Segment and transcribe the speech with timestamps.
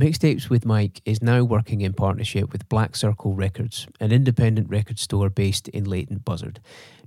[0.00, 4.98] Mixtapes with Mike is now working in partnership with Black Circle Records, an independent record
[4.98, 6.58] store based in Leighton Buzzard.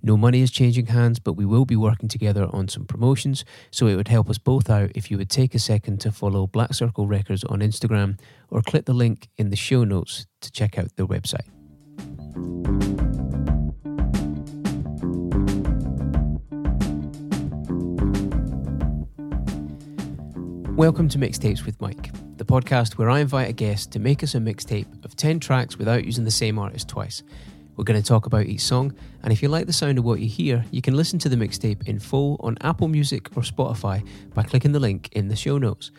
[0.03, 3.87] No money is changing hands, but we will be working together on some promotions, so
[3.87, 6.75] it would help us both out if you would take a second to follow Black
[6.75, 8.19] Circle Records on Instagram
[8.51, 11.49] or click the link in the show notes to check out their website.
[20.75, 22.11] Welcome to Mixtapes with Mike,
[22.43, 25.77] the podcast where I invite a guest to make us a mixtape of 10 tracks
[25.77, 27.23] without using the same artist twice.
[27.77, 30.19] We're going to talk about each song, and if you like the sound of what
[30.19, 34.05] you hear, you can listen to the mixtape in full on Apple Music or Spotify
[34.33, 35.91] by clicking the link in the show notes.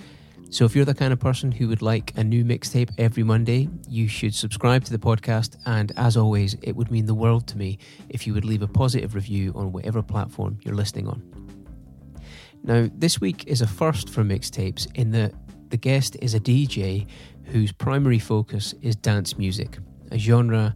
[0.51, 3.71] So, if you're the kind of person who would like a new mixtape every Monday,
[3.89, 5.57] you should subscribe to the podcast.
[5.65, 7.79] And as always, it would mean the world to me
[8.11, 11.23] if you would leave a positive review on whatever platform you're listening on.
[12.63, 15.35] Now, this week is a first for mixtapes in that
[15.75, 17.05] the guest is a DJ
[17.47, 19.79] whose primary focus is dance music,
[20.13, 20.73] a genre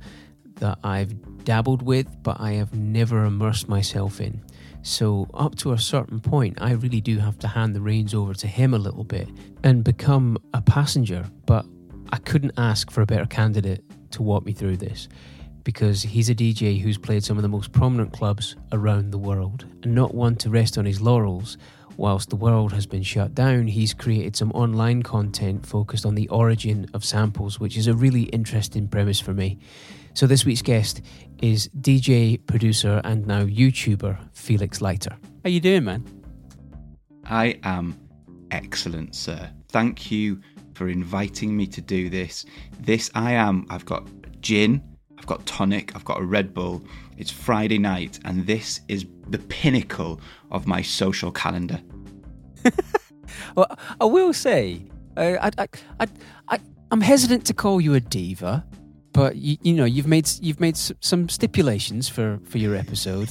[0.56, 4.42] that I've dabbled with but I have never immersed myself in.
[4.83, 8.34] So, up to a certain point, I really do have to hand the reins over
[8.34, 9.28] to him a little bit
[9.62, 11.31] and become a passenger.
[11.47, 11.65] But
[12.11, 15.09] I couldn't ask for a better candidate to walk me through this
[15.62, 19.65] because he's a DJ who's played some of the most prominent clubs around the world
[19.84, 21.56] and not one to rest on his laurels
[21.98, 26.28] whilst the world has been shut down, he's created some online content focused on the
[26.28, 29.58] origin of samples, which is a really interesting premise for me.
[30.14, 31.02] So this week's guest
[31.42, 35.19] is DJ, producer, and now YouTuber Felix Leiter.
[35.44, 36.06] How you doing, man?
[37.24, 37.98] I am
[38.50, 39.50] excellent, sir.
[39.69, 40.41] Thank you
[40.74, 42.46] for inviting me to do this.
[42.80, 43.66] This I am.
[43.69, 44.08] I've got
[44.41, 44.82] gin,
[45.19, 46.82] I've got tonic, I've got a Red Bull.
[47.16, 51.80] It's Friday night, and this is the pinnacle of my social calendar.
[53.54, 54.82] well, I will say,
[55.16, 55.66] uh, I,
[56.00, 56.06] I,
[56.48, 56.58] I,
[56.91, 58.64] I'm hesitant to call you a diva,
[59.12, 63.30] but you, you know, you've made you've made some stipulations for for your episode.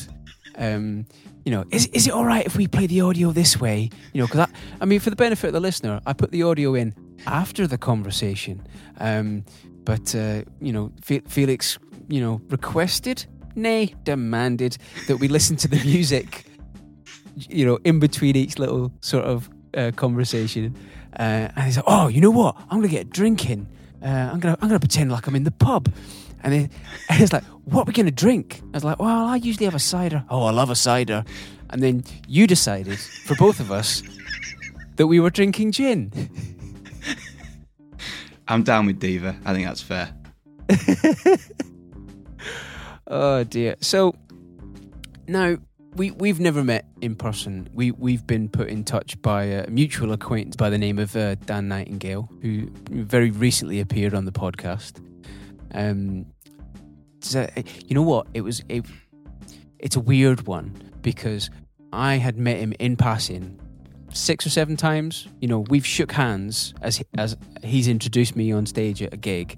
[0.58, 1.06] Um,
[1.46, 3.90] you know, is is it all right if we play the audio this way?
[4.14, 4.48] You know, because I,
[4.82, 6.94] I mean, for the benefit of the listener, I put the audio in
[7.26, 8.68] after the conversation.
[9.00, 9.46] Um,
[9.86, 11.80] but uh, you know, Felix,
[12.10, 13.26] you know, requested,
[13.56, 14.78] nay, demanded
[15.08, 16.47] that we listen to the music
[17.38, 20.76] you know, in between each little sort of uh, conversation.
[21.18, 22.56] Uh, and he's like, "Oh, you know what?
[22.70, 23.68] I'm gonna get drinking.
[24.04, 25.92] Uh, I'm gonna I'm gonna pretend like I'm in the pub."
[26.44, 26.70] And, then,
[27.10, 29.76] and he's like, "What are we gonna drink?" I was like, "Well, I usually have
[29.76, 30.24] a cider.
[30.30, 31.24] Oh, I love a cider."
[31.70, 34.02] And then you decided for both of us
[34.96, 36.12] that we were drinking gin.
[38.48, 39.36] I'm down with Diva.
[39.44, 40.14] I think that's fair.
[43.08, 43.76] oh dear.
[43.82, 44.16] So
[45.28, 45.58] now
[45.98, 47.68] we we've never met in person.
[47.74, 51.36] We we've been put in touch by a mutual acquaintance by the name of uh,
[51.36, 55.04] Dan Nightingale, who very recently appeared on the podcast.
[55.74, 56.28] Um,
[57.20, 57.48] so,
[57.86, 58.28] you know what?
[58.34, 58.86] It was it,
[59.80, 61.50] It's a weird one because
[61.92, 63.60] I had met him in passing
[64.14, 65.28] six or seven times.
[65.42, 69.58] You know, we've shook hands as as he's introduced me on stage at a gig,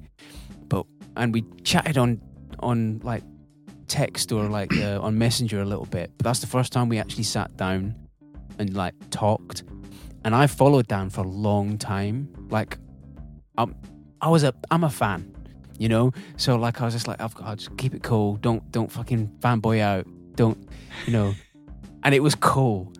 [0.67, 0.85] but
[1.17, 2.21] and we chatted on
[2.59, 3.23] on like
[3.89, 6.97] text or like uh, on Messenger a little bit, but that's the first time we
[6.97, 7.95] actually sat down
[8.57, 9.63] and like talked.
[10.23, 12.29] And I followed Dan for a long time.
[12.49, 12.77] Like,
[13.57, 13.75] I'm,
[14.21, 15.33] I was a, I'm a fan,
[15.77, 16.11] you know.
[16.37, 18.35] So like, I was just like, I've got to just keep it cool.
[18.37, 20.07] Don't, don't fucking fanboy out.
[20.35, 20.57] Don't,
[21.05, 21.33] you know.
[22.01, 22.93] And it was cool.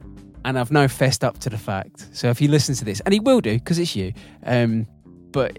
[0.43, 2.09] And I've now fessed up to the fact.
[2.11, 4.11] So if he listens to this, and he will do because it's you,
[4.45, 4.87] um,
[5.31, 5.57] but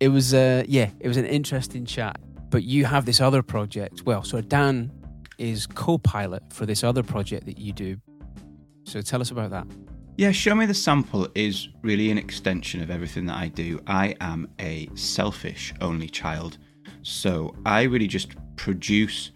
[0.00, 2.20] it was, uh, yeah, it was an interesting chat
[2.52, 4.02] but you have this other project.
[4.04, 4.92] Well, so Dan
[5.38, 7.96] is co pilot for this other project that you do.
[8.84, 9.66] So tell us about that.
[10.18, 13.80] Yeah, Show Me the Sample is really an extension of everything that I do.
[13.86, 16.58] I am a selfish only child.
[17.00, 19.32] So I really just produce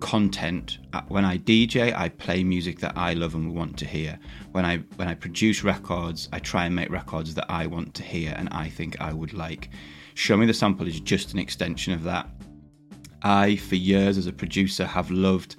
[0.00, 4.18] content uh, when i dj i play music that i love and want to hear
[4.52, 8.02] when i when i produce records i try and make records that i want to
[8.02, 9.70] hear and i think i would like
[10.12, 12.28] show me the sample is just an extension of that
[13.22, 15.56] I, for years as a producer, have loved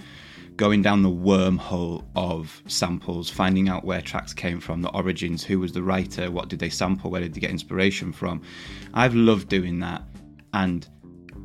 [0.57, 5.59] going down the wormhole of samples, finding out where tracks came from, the origins, who
[5.59, 8.41] was the writer, what did they sample, where did they get inspiration from.
[8.93, 10.01] I've loved doing that.
[10.53, 10.87] And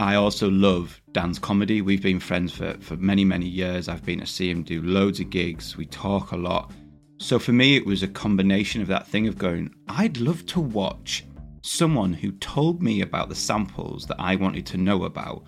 [0.00, 1.82] I also love Dan's comedy.
[1.82, 3.88] We've been friends for, for many, many years.
[3.88, 5.76] I've been to see him do loads of gigs.
[5.76, 6.72] We talk a lot.
[7.18, 10.60] So for me, it was a combination of that thing of going, I'd love to
[10.60, 11.24] watch
[11.62, 15.44] someone who told me about the samples that I wanted to know about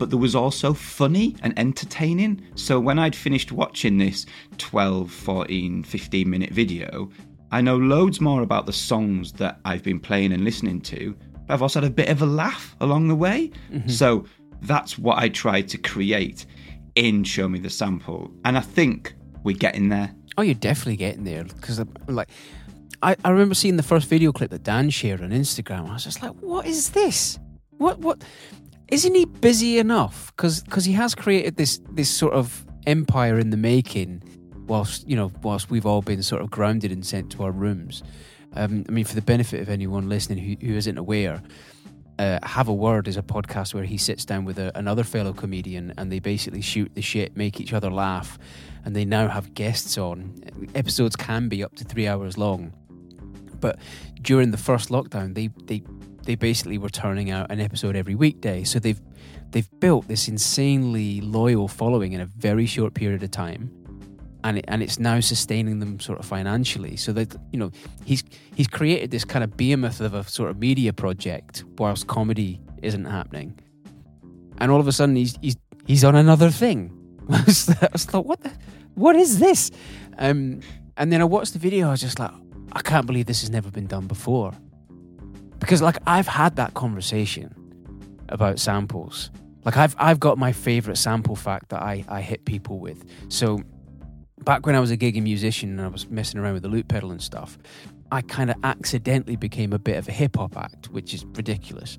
[0.00, 2.40] but there was also funny and entertaining.
[2.54, 4.24] So when I'd finished watching this
[4.56, 7.10] 12, 14, 15 minute video,
[7.52, 11.14] I know loads more about the songs that I've been playing and listening to,
[11.46, 13.50] but I've also had a bit of a laugh along the way.
[13.70, 13.90] Mm-hmm.
[13.90, 14.24] So
[14.62, 16.46] that's what I tried to create
[16.94, 18.30] in Show Me the Sample.
[18.46, 19.14] And I think
[19.44, 20.14] we're getting there.
[20.38, 21.44] Oh, you're definitely getting there.
[21.44, 22.30] Because, like,
[23.02, 25.90] I, I remember seeing the first video clip that Dan shared on Instagram.
[25.90, 27.38] I was just like, what is this?
[27.76, 28.22] What, what?
[28.90, 30.32] Isn't he busy enough?
[30.36, 34.22] Because he has created this, this sort of empire in the making
[34.66, 38.02] whilst you know whilst we've all been sort of grounded and sent to our rooms.
[38.54, 41.40] Um, i mean for the benefit of anyone listening who, who isn't aware
[42.18, 45.32] uh, have a word is a podcast where he sits down with a, another fellow
[45.32, 48.38] comedian and they basically shoot the shit make each other laugh
[48.84, 50.34] and they now have guests on.
[50.74, 52.72] Episodes can be up to three hours long.
[53.60, 53.78] But
[54.20, 55.82] during the first lockdown they they
[56.30, 58.62] they basically were turning out an episode every weekday.
[58.62, 59.00] So they've
[59.50, 63.68] they've built this insanely loyal following in a very short period of time.
[64.44, 66.94] And it, and it's now sustaining them sort of financially.
[66.96, 67.72] So that you know
[68.04, 68.22] he's
[68.54, 73.06] he's created this kind of behemoth of a sort of media project whilst comedy isn't
[73.06, 73.58] happening.
[74.58, 76.92] And all of a sudden he's he's he's on another thing.
[77.28, 77.68] I was,
[78.14, 78.52] like what the,
[78.94, 79.72] what is this?
[80.16, 80.60] Um,
[80.96, 82.30] and then I watched the video I was just like
[82.70, 84.52] I can't believe this has never been done before
[85.60, 87.54] because like I've had that conversation
[88.28, 89.30] about samples
[89.64, 93.04] like I've I've got my favorite sample fact that I I hit people with.
[93.28, 93.60] So
[94.44, 96.88] back when I was a gigging musician and I was messing around with the loop
[96.88, 97.58] pedal and stuff,
[98.10, 101.98] I kind of accidentally became a bit of a hip hop act, which is ridiculous.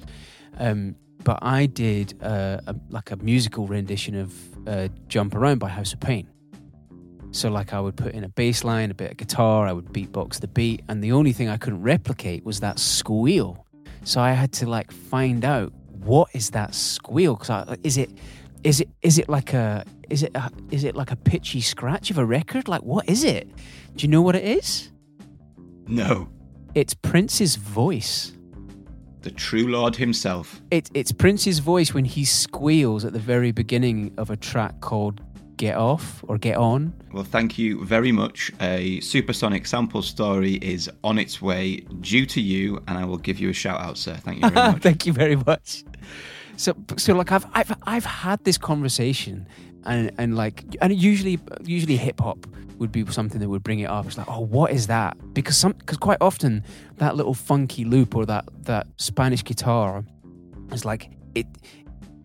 [0.58, 5.69] Um, but I did uh, a, like a musical rendition of uh, "Jump Around" by
[5.69, 6.28] House of Pain.
[7.31, 9.86] So, like, I would put in a bass line, a bit of guitar, I would
[9.86, 13.66] beatbox the beat, and the only thing I couldn't replicate was that squeal.
[14.04, 15.72] So I had to like find out
[16.04, 17.36] what is that squeal?
[17.36, 18.10] Because is it
[18.63, 22.10] is it is it like a is it a, is it like a pitchy scratch
[22.10, 22.68] of a record?
[22.68, 23.48] Like what is it?
[23.95, 24.92] Do you know what it is?
[25.88, 26.30] No.
[26.74, 28.34] It's Prince's voice.
[29.22, 30.62] The true Lord himself.
[30.72, 35.22] It, it's Prince's voice when he squeals at the very beginning of a track called
[35.62, 36.92] Get Off or Get On.
[37.13, 38.52] Well, thank you very much.
[38.62, 43.40] A supersonic sample story is on its way due to you, and I will give
[43.40, 44.16] you a shout out, sir.
[44.16, 44.81] Thank you very much.
[44.81, 45.84] thank you very much.
[46.58, 49.48] So, so like I've I've I've had this conversation,
[49.86, 52.48] and and like and usually usually hip hop
[52.80, 54.08] would be something that would bring it up.
[54.08, 55.16] It's like, oh, what is that?
[55.36, 56.63] Because some because quite often
[56.98, 60.04] that little funky loop or that that Spanish guitar
[60.72, 61.46] is like it.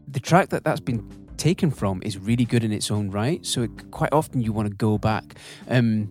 [0.09, 1.05] The track that that's been
[1.38, 3.44] taken from is really good in its own right.
[3.44, 5.37] So it, quite often you want to go back.
[5.69, 6.11] Um,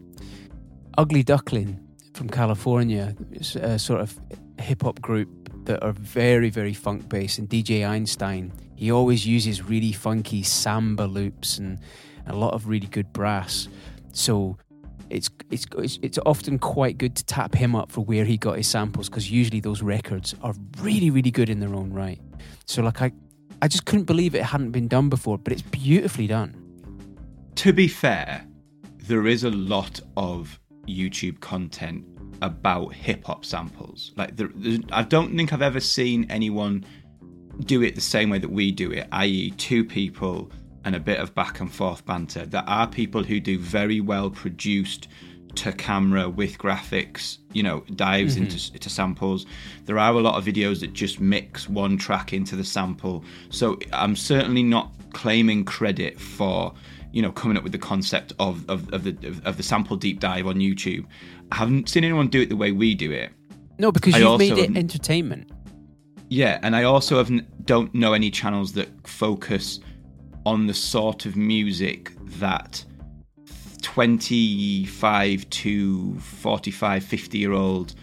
[0.98, 1.80] Ugly Duckling
[2.14, 3.16] from California,
[3.56, 4.20] a sort of
[4.60, 5.30] hip hop group
[5.66, 7.40] that are very, very funk based.
[7.40, 11.80] And DJ Einstein, he always uses really funky samba loops and
[12.28, 13.68] a lot of really good brass.
[14.14, 14.58] So
[15.10, 15.68] it's it's
[16.02, 19.30] it's often quite good to tap him up for where he got his samples because
[19.30, 22.20] usually those records are really really good in their own right.
[22.66, 23.12] So like I
[23.66, 26.56] I just couldn't believe it hadn't been done before, but it's beautifully done.
[27.56, 28.46] To be fair,
[29.08, 32.06] there is a lot of YouTube content
[32.44, 34.12] about hip hop samples.
[34.18, 34.50] Like, there,
[34.92, 36.86] I don't think I've ever seen anyone
[37.62, 40.52] do it the same way that we do it, i.e., two people
[40.84, 42.46] and a bit of back and forth banter.
[42.46, 45.08] There are people who do very well produced
[45.56, 48.46] to camera with graphics, you know, dives mm-hmm.
[48.46, 49.46] into, into samples.
[49.86, 53.24] There are a lot of videos that just mix one track into the sample.
[53.50, 56.74] So I'm certainly not claiming credit for
[57.14, 59.96] you know coming up with the concept of of, of the of, of the sample
[59.96, 61.06] deep dive on YouTube.
[61.52, 63.32] I haven't seen anyone do it the way we do it.
[63.80, 65.50] No, because I you've made it entertainment.
[66.30, 67.32] Yeah, and I also have
[67.66, 69.80] don't know any channels that focus
[70.46, 72.84] on the sort of music that
[73.86, 77.94] 25 to 45, 50 year old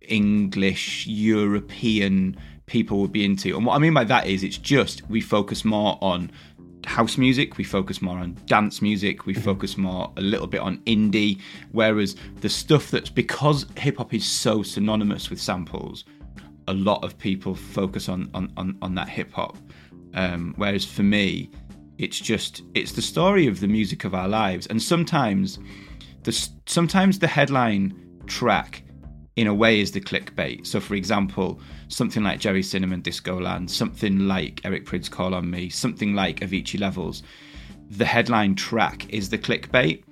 [0.00, 2.36] English, European
[2.66, 3.56] people would be into.
[3.56, 6.32] And what I mean by that is it's just we focus more on
[6.84, 9.42] house music, we focus more on dance music, we mm-hmm.
[9.42, 14.26] focus more a little bit on indie, whereas the stuff that's because hip hop is
[14.26, 16.04] so synonymous with samples,
[16.66, 19.56] a lot of people focus on on, on, on that hip hop.
[20.14, 21.48] Um, whereas for me,
[22.02, 25.60] it's just it's the story of the music of our lives, and sometimes
[26.24, 26.32] the
[26.66, 27.94] sometimes the headline
[28.26, 28.82] track
[29.36, 30.66] in a way is the clickbait.
[30.66, 35.48] So, for example, something like Gerry Cinnamon Disco Land, something like Eric Prydz Call on
[35.48, 37.22] Me, something like Avicii Levels,
[37.88, 40.02] the headline track is the clickbait.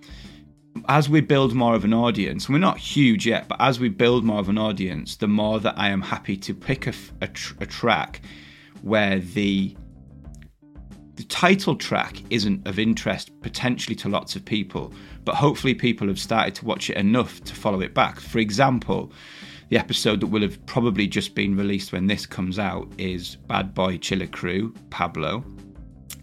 [0.89, 4.25] As we build more of an audience, we're not huge yet, but as we build
[4.25, 7.29] more of an audience, the more that I am happy to pick a, a,
[7.59, 8.23] a track
[8.83, 9.77] where the
[11.21, 14.91] the title track isn't of interest potentially to lots of people,
[15.27, 18.19] but hopefully people have started to watch it enough to follow it back.
[18.19, 19.13] For example,
[19.69, 23.75] the episode that will have probably just been released when this comes out is Bad
[23.75, 25.45] Boy Chiller Crew, Pablo.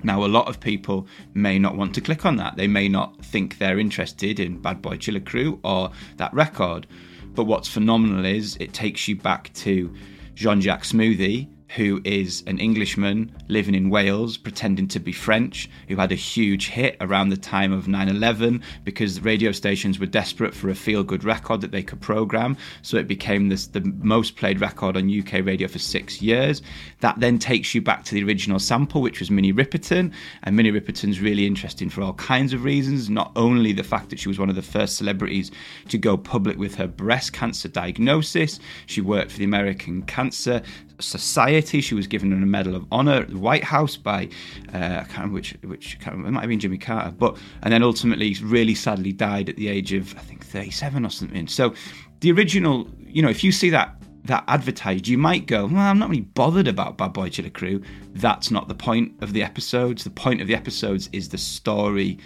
[0.01, 2.55] Now, a lot of people may not want to click on that.
[2.55, 6.87] They may not think they're interested in Bad Boy Chiller Crew or that record.
[7.35, 9.93] But what's phenomenal is it takes you back to
[10.33, 15.95] Jean Jacques Smoothie, who is an Englishman living in Wales, pretending to be French, who
[15.97, 20.53] had a huge hit around the time of 9 11 because radio stations were desperate
[20.53, 22.55] for a feel good record that they could program.
[22.81, 26.61] So it became this, the most played record on UK radio for six years.
[27.01, 30.13] That then takes you back to the original sample, which was Minnie Riperton.
[30.43, 34.19] And Minnie Riperton's really interesting for all kinds of reasons, not only the fact that
[34.19, 35.51] she was one of the first celebrities
[35.89, 40.61] to go public with her breast cancer diagnosis, she worked for the American Cancer
[40.99, 41.81] Society.
[41.81, 44.29] She was given a Medal of Honor at the White House by
[44.73, 47.71] uh, I can't remember which which remember, it might have been Jimmy Carter, but and
[47.71, 51.47] then ultimately really sadly died at the age of I think 37 or something.
[51.47, 51.73] So
[52.21, 53.95] the original, you know, if you see that
[54.27, 57.81] that advertised, you might go, well, I'm not really bothered about Bad Boy Chiller Crew.
[58.13, 60.03] That's not the point of the episodes.
[60.03, 62.19] The point of the episodes is the story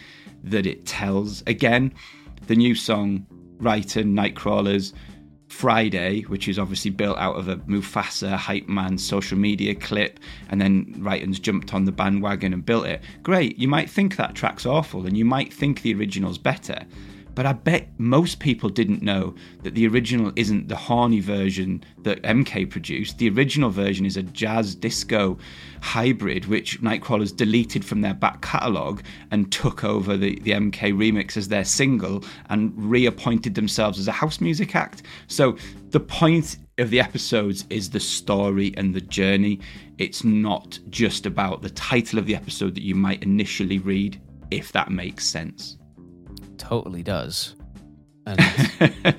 [0.44, 1.44] that it tells.
[1.46, 1.94] Again,
[2.48, 3.26] the new song,
[3.60, 4.94] Riton, Nightcrawlers,
[5.52, 10.62] Friday, which is obviously built out of a Mufasa hype man social media clip, and
[10.62, 13.02] then Riton's jumped on the bandwagon and built it.
[13.22, 16.86] Great, you might think that track's awful, and you might think the original's better.
[17.42, 19.34] But I bet most people didn't know
[19.64, 23.18] that the original isn't the horny version that MK produced.
[23.18, 25.40] The original version is a jazz disco
[25.82, 31.36] hybrid, which Nightcrawlers deleted from their back catalogue and took over the, the MK remix
[31.36, 35.02] as their single and reappointed themselves as a house music act.
[35.26, 35.58] So
[35.90, 39.62] the point of the episodes is the story and the journey.
[39.98, 44.22] It's not just about the title of the episode that you might initially read,
[44.52, 45.78] if that makes sense
[46.62, 47.56] totally does.
[48.28, 48.40] And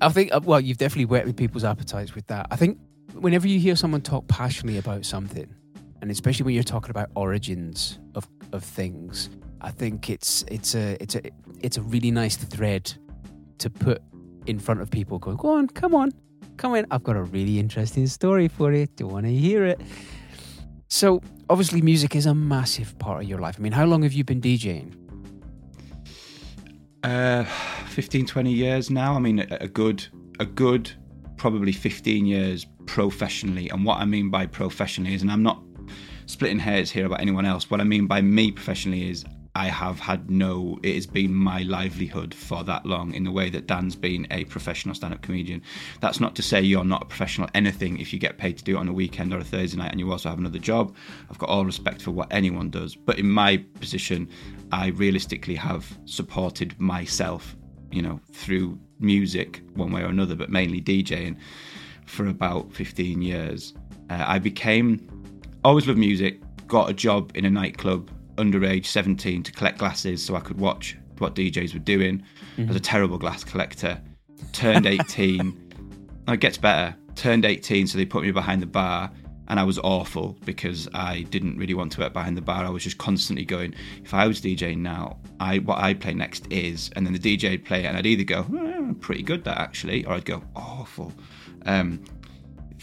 [0.00, 2.48] I think, uh, well, you've definitely worked with people's appetites with that.
[2.50, 2.78] I think
[3.14, 5.48] whenever you hear someone talk passionately about something,
[6.02, 10.96] and especially when you're talking about origins of, of things, I think it's it's a
[11.00, 11.20] it's a
[11.60, 12.92] it's a really nice thread
[13.58, 14.02] to put
[14.46, 15.18] in front of people.
[15.18, 16.10] Going, go on, come on,
[16.56, 16.86] come in.
[16.90, 18.86] I've got a really interesting story for you.
[18.86, 19.80] Do you want to hear it?
[20.88, 23.56] So obviously, music is a massive part of your life.
[23.58, 24.96] I mean, how long have you been DJing?
[27.02, 27.44] Uh,
[27.88, 29.14] 15, 20 years now.
[29.14, 30.06] I mean, a, a good,
[30.38, 30.90] a good,
[31.36, 33.68] probably 15 years professionally.
[33.68, 35.62] And what I mean by professionally is, and I'm not
[36.26, 37.70] splitting hairs here about anyone else.
[37.70, 41.62] What I mean by me professionally is I have had no, it has been my
[41.62, 45.62] livelihood for that long in the way that Dan's been a professional stand up comedian.
[46.00, 48.76] That's not to say you're not a professional anything if you get paid to do
[48.76, 50.94] it on a weekend or a Thursday night and you also have another job.
[51.28, 52.94] I've got all respect for what anyone does.
[52.94, 54.28] But in my position,
[54.72, 57.56] I realistically have supported myself,
[57.90, 61.36] you know, through music one way or another, but mainly DJing
[62.06, 63.74] for about 15 years.
[64.10, 65.06] Uh, I became,
[65.64, 70.34] always loved music, got a job in a nightclub underage 17 to collect glasses so
[70.34, 72.22] I could watch what DJs were doing.
[72.52, 72.62] Mm-hmm.
[72.62, 74.00] I was a terrible glass collector.
[74.52, 75.74] Turned 18.
[76.28, 76.96] oh, it gets better.
[77.16, 79.10] Turned 18, so they put me behind the bar,
[79.50, 82.64] and I was awful because I didn't really want to work behind the bar.
[82.64, 86.46] I was just constantly going, if I was DJing now, I what I'd play next
[86.52, 89.42] is, and then the DJ would play it, and I'd either go, oh, pretty good
[89.44, 91.12] that actually, or I'd go, awful.
[91.66, 92.04] Um,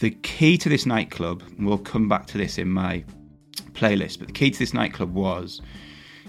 [0.02, 3.06] the key to this nightclub, and we'll come back to this in my
[3.72, 4.20] playlist.
[4.20, 5.62] But the key to this nightclub was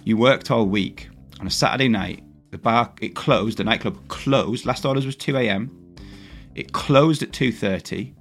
[0.05, 2.23] you worked all week on a Saturday night.
[2.53, 3.59] The bar it closed.
[3.59, 4.67] The nightclub closed.
[4.67, 5.97] Last orders was two a.m.
[6.55, 8.15] It closed at two thirty.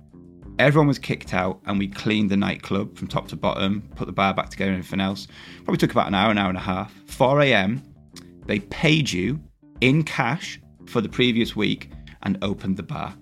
[0.60, 4.12] Everyone was kicked out, and we cleaned the nightclub from top to bottom, put the
[4.12, 5.28] bar back together, and everything else.
[5.64, 6.92] Probably took about an hour, an hour and a half.
[7.06, 7.84] 4 a.m.
[8.46, 9.40] They paid you
[9.82, 11.92] in cash for the previous week
[12.24, 13.14] and opened the bar.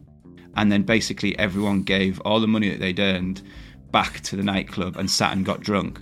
[0.56, 3.42] And then basically everyone gave all the money that they'd earned
[3.92, 6.00] back to the nightclub and sat and got drunk.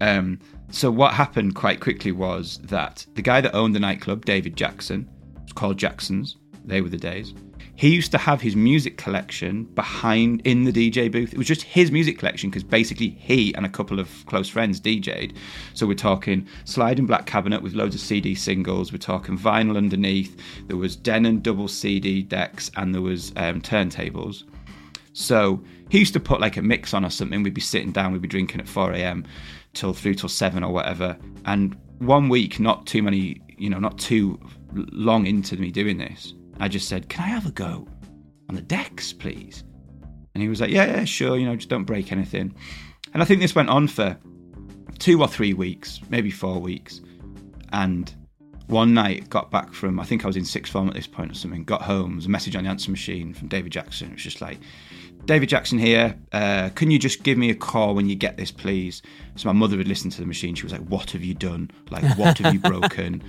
[0.00, 0.38] Um,
[0.70, 5.08] so what happened quite quickly was that the guy that owned the nightclub, David Jackson,
[5.36, 6.36] it was called Jackson's.
[6.64, 7.32] They were the days.
[7.78, 11.32] He used to have his music collection behind in the DJ booth.
[11.32, 14.80] It was just his music collection because basically he and a couple of close friends
[14.80, 15.34] DJ'd.
[15.74, 18.90] So we're talking sliding black cabinet with loads of CD singles.
[18.90, 20.36] We're talking vinyl underneath.
[20.66, 24.42] There was Denon double CD decks and there was um, turntables.
[25.12, 27.44] So he used to put like a mix on or something.
[27.44, 29.24] We'd be sitting down, we'd be drinking at 4 a.m.
[29.74, 31.16] till through till seven or whatever.
[31.44, 34.40] And one week, not too many, you know, not too
[34.74, 37.86] long into me doing this, I just said, "Can I have a go
[38.48, 39.64] on the decks, please?"
[40.34, 41.36] And he was like, "Yeah, yeah, sure.
[41.36, 42.54] You know, just don't break anything."
[43.14, 44.16] And I think this went on for
[44.98, 47.00] two or three weeks, maybe four weeks.
[47.72, 48.12] And
[48.66, 51.30] one night, got back from, I think I was in sixth form at this point
[51.30, 54.08] or something, got home, there was a message on the answer machine from David Jackson.
[54.08, 54.58] It was just like,
[55.24, 56.16] David Jackson here.
[56.32, 59.02] Uh, can you just give me a call when you get this, please?
[59.36, 60.54] So my mother had listened to the machine.
[60.54, 61.70] She was like, "What have you done?
[61.90, 63.22] Like, what have you broken?"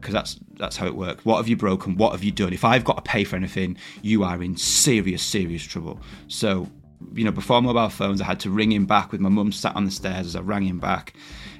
[0.00, 1.24] Because that's that's how it works.
[1.24, 1.96] What have you broken?
[1.96, 2.52] What have you done?
[2.52, 6.00] If I've got to pay for anything, you are in serious, serious trouble.
[6.28, 6.68] So
[7.14, 9.76] you know, before mobile phones, I had to ring him back with my mum sat
[9.76, 11.14] on the stairs as I rang him back.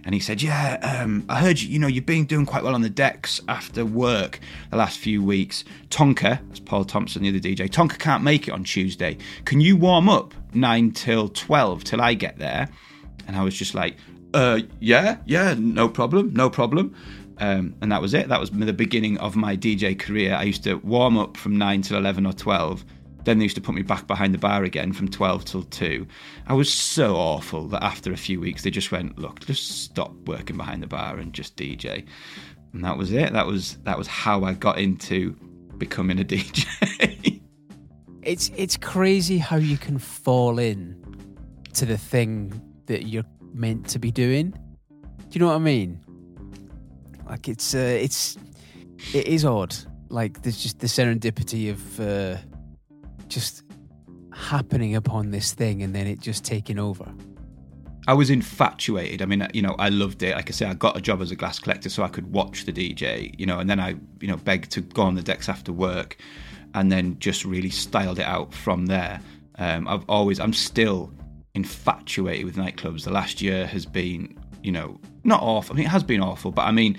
[0.04, 2.75] And he said, Yeah, um, I heard you, you know, you've been doing quite well
[2.75, 4.40] on the decks after work
[4.71, 5.64] the last few weeks.
[5.90, 9.18] Tonka, that's Paul Thompson, the other DJ, Tonka can't make it on Tuesday.
[9.45, 12.68] Can you warm up 9 till 12 till I get there?
[13.26, 13.97] And I was just like,
[14.35, 16.95] uh, yeah, yeah, no problem, no problem.
[17.40, 18.28] Um, and that was it.
[18.28, 20.35] That was the beginning of my DJ career.
[20.35, 22.85] I used to warm up from 9 till 11 or 12
[23.28, 26.07] then they used to put me back behind the bar again from 12 till 2.
[26.47, 30.14] I was so awful that after a few weeks they just went, look, just stop
[30.26, 32.07] working behind the bar and just DJ.
[32.73, 33.35] And that was it.
[33.35, 35.33] That was that was how I got into
[35.76, 37.42] becoming a DJ.
[38.23, 40.97] it's it's crazy how you can fall in
[41.75, 44.50] to the thing that you're meant to be doing.
[44.50, 46.00] Do you know what I mean?
[47.28, 48.37] Like it's uh, it's
[49.14, 49.76] it is odd.
[50.08, 52.37] Like there's just the serendipity of uh,
[53.28, 53.62] just
[54.38, 57.12] happening upon this thing and then it just taking over?
[58.06, 59.20] I was infatuated.
[59.20, 60.35] I mean, you know, I loved it.
[60.35, 62.64] Like I say, I got a job as a glass collector so I could watch
[62.64, 65.49] the DJ, you know, and then I, you know, begged to go on the decks
[65.49, 66.16] after work
[66.75, 69.20] and then just really styled it out from there.
[69.56, 71.12] Um, I've always, I'm still
[71.54, 73.04] infatuated with nightclubs.
[73.04, 75.75] The last year has been, you know, not awful.
[75.75, 76.97] I mean, it has been awful, but I mean,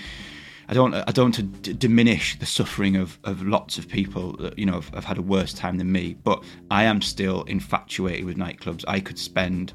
[0.67, 4.57] I don't I don't to d- diminish the suffering of, of lots of people that
[4.57, 8.25] you know have, have, had a worse time than me, but I am still infatuated
[8.25, 8.85] with nightclubs.
[8.87, 9.73] I could spend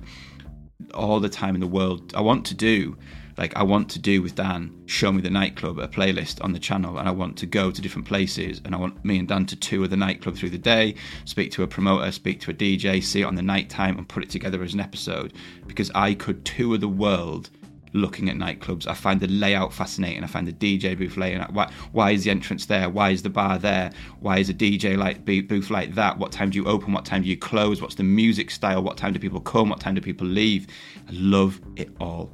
[0.92, 2.14] all the time in the world.
[2.14, 2.96] I want to do
[3.36, 6.58] like I want to do with Dan, show me the nightclub, a playlist on the
[6.58, 9.46] channel, and I want to go to different places, and I want me and Dan
[9.46, 10.94] to tour the nightclub through the day,
[11.24, 14.08] speak to a promoter, speak to a DJ, see it on the night time, and
[14.08, 15.32] put it together as an episode.
[15.66, 17.50] Because I could tour the world
[17.94, 18.86] looking at nightclubs.
[18.86, 20.22] I find the layout fascinating.
[20.22, 21.52] I find the DJ booth layout.
[21.52, 22.90] Why, why is the entrance there?
[22.90, 23.92] Why is the bar there?
[24.20, 26.18] Why is a DJ like booth like that?
[26.18, 26.92] What time do you open?
[26.92, 27.80] What time do you close?
[27.80, 28.82] What's the music style?
[28.82, 29.70] What time do people come?
[29.70, 30.66] What time do people leave?
[31.08, 32.32] I love it all.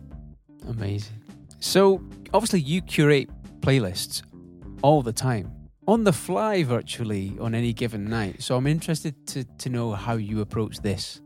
[0.66, 1.14] Amazing.
[1.61, 3.29] So obviously you curate
[3.61, 4.23] playlists
[4.83, 5.53] all the time
[5.87, 8.42] on the fly virtually on any given night.
[8.42, 11.20] So I'm interested to, to know how you approach this.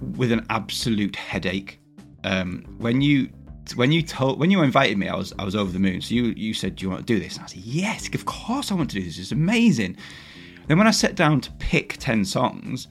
[0.00, 1.80] With an absolute headache
[2.26, 3.30] um, when you
[3.74, 6.00] when you told when you invited me, I was I was over the moon.
[6.00, 8.24] So you you said, "Do you want to do this?" And I said, "Yes, of
[8.26, 9.18] course I want to do this.
[9.18, 9.96] It's amazing."
[10.66, 12.88] Then when I sat down to pick ten songs,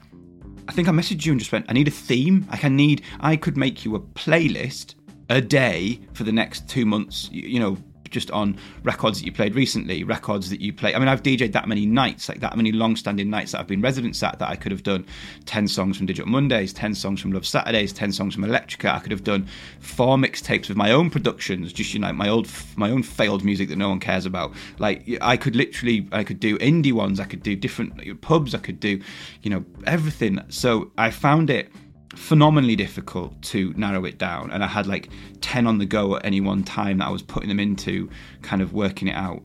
[0.68, 2.46] I think I messaged you and just went, "I need a theme.
[2.50, 4.94] Like I need I could make you a playlist
[5.28, 7.28] a day for the next two months.
[7.30, 7.76] You, you know,
[8.16, 10.94] just on records that you played recently, records that you play.
[10.94, 13.82] I mean, I've DJed that many nights, like that many long-standing nights that I've been
[13.82, 15.04] residents at, that I could have done
[15.44, 18.94] ten songs from Digital Mondays, ten songs from Love Saturdays, ten songs from Electrica.
[18.94, 19.46] I could have done
[19.80, 23.68] four mixtapes with my own productions, just you know, my old, my own failed music
[23.68, 24.54] that no one cares about.
[24.78, 28.58] Like I could literally, I could do indie ones, I could do different pubs, I
[28.58, 28.98] could do,
[29.42, 30.40] you know, everything.
[30.48, 31.70] So I found it
[32.16, 36.24] phenomenally difficult to narrow it down and i had like 10 on the go at
[36.24, 38.08] any one time that i was putting them into
[38.42, 39.42] kind of working it out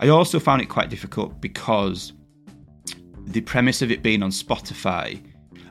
[0.00, 2.12] i also found it quite difficult because
[3.26, 5.20] the premise of it being on spotify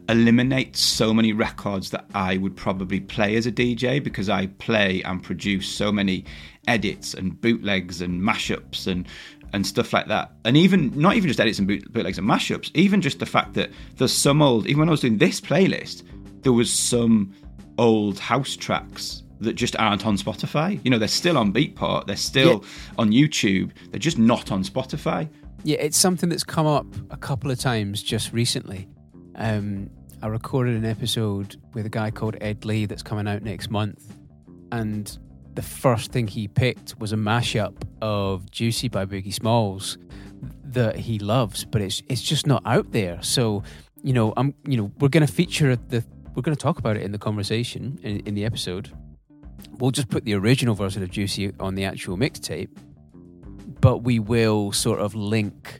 [0.09, 5.01] eliminates so many records that i would probably play as a dj because i play
[5.03, 6.25] and produce so many
[6.67, 9.07] edits and bootlegs and mashups and
[9.53, 10.31] and stuff like that.
[10.45, 13.69] And even not even just edits and bootlegs and mashups, even just the fact that
[13.97, 16.03] there's some old even when I was doing this playlist,
[16.43, 17.33] there was some
[17.77, 20.79] old house tracks that just aren't on Spotify.
[20.83, 22.93] You know, they're still on Beatport, they're still yeah.
[22.97, 25.27] on YouTube, they're just not on Spotify.
[25.63, 28.87] Yeah, it's something that's come up a couple of times just recently.
[29.35, 29.89] Um,
[30.21, 34.15] I recorded an episode with a guy called Ed Lee that's coming out next month,
[34.71, 35.17] and
[35.55, 39.97] the first thing he picked was a mashup of Juicy by Biggie Smalls
[40.63, 43.21] that he loves, but it's it's just not out there.
[43.21, 43.63] So,
[44.01, 46.03] you know, I'm you know, we're gonna feature the
[46.35, 48.91] we're going to talk about it in the conversation in, in the episode.
[49.77, 52.69] We'll just put the original version of Juicy on the actual mixtape,
[53.79, 55.79] but we will sort of link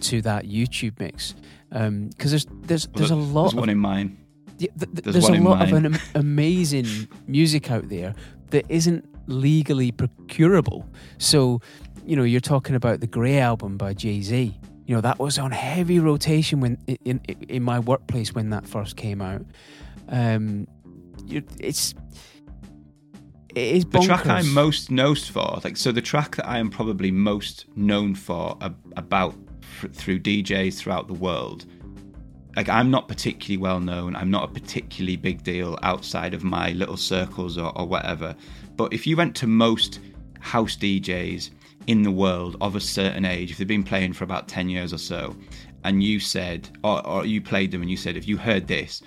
[0.00, 1.34] to that YouTube mix
[1.70, 3.44] because um, there's there's there's a lot.
[3.44, 4.18] There's of, one in mine.
[4.58, 8.14] Yeah, th- th- there's, there's a lot of an amazing music out there
[8.50, 10.86] that isn't legally procurable.
[11.18, 11.60] So,
[12.04, 14.58] you know, you're talking about the Grey album by Jay Z.
[14.86, 18.66] You know, that was on heavy rotation when in, in in my workplace when that
[18.66, 19.46] first came out.
[20.08, 20.66] Um,
[21.58, 21.94] it's
[23.54, 24.26] it is The track.
[24.26, 28.56] I'm most known for, like, so the track that I am probably most known for
[28.62, 29.34] ab- about
[29.92, 31.66] through DJs throughout the world.
[32.56, 34.14] Like, I'm not particularly well known.
[34.16, 38.34] I'm not a particularly big deal outside of my little circles or, or whatever.
[38.76, 40.00] But if you went to most
[40.40, 41.50] house DJs
[41.86, 44.92] in the world of a certain age, if they've been playing for about 10 years
[44.92, 45.36] or so,
[45.84, 49.02] and you said, or, or you played them and you said, if you heard this,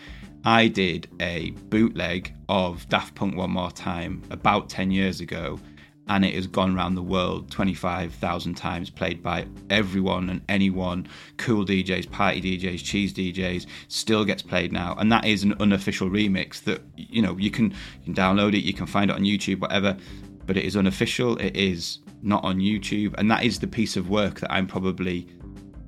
[0.48, 5.60] I did a bootleg of Daft Punk One More Time about 10 years ago,
[6.08, 11.66] and it has gone around the world 25,000 times, played by everyone and anyone, cool
[11.66, 14.96] DJs, party DJs, cheese DJs, still gets played now.
[15.00, 18.64] And that is an unofficial remix that, you know, you can, you can download it,
[18.64, 19.98] you can find it on YouTube, whatever,
[20.46, 24.12] but it is unofficial, it is not on YouTube, and that is the piece of
[24.12, 25.28] work that I'm probably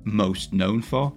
[0.02, 1.14] most known for.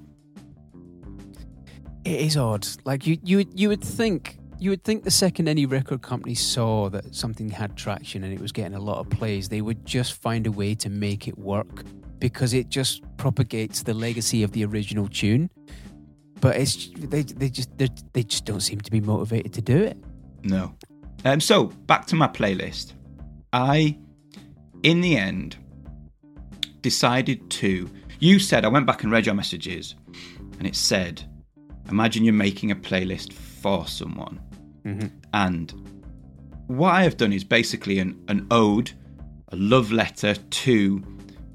[2.04, 2.68] It is odd.
[2.84, 6.90] Like you, you, you would think, you would think the second any record company saw
[6.90, 10.14] that something had traction and it was getting a lot of plays, they would just
[10.14, 11.84] find a way to make it work
[12.20, 15.50] because it just propagates the legacy of the original tune.
[16.40, 19.78] But it's they, they just they they just don't seem to be motivated to do
[19.78, 19.98] it.
[20.44, 20.76] No.
[21.24, 22.94] Um, so back to my playlist.
[23.54, 24.00] I,
[24.82, 25.58] in the end,
[26.82, 27.90] decided to.
[28.20, 29.96] You said I went back and read your messages,
[30.58, 31.24] and it said,
[31.90, 34.40] "Imagine you're making a playlist for someone."
[34.86, 35.08] Mm-hmm.
[35.34, 35.74] And
[36.68, 38.92] what I have done is basically an, an ode,
[39.50, 41.04] a love letter to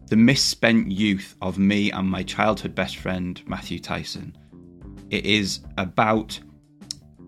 [0.08, 4.36] the misspent youth of me and my childhood best friend Matthew Tyson.
[5.10, 6.38] It is about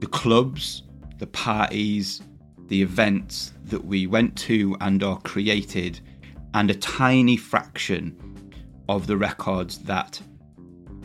[0.00, 0.84] the clubs,
[1.18, 2.22] the parties,
[2.68, 6.00] the events that we went to and are created,
[6.54, 8.16] and a tiny fraction
[8.88, 10.20] of the records that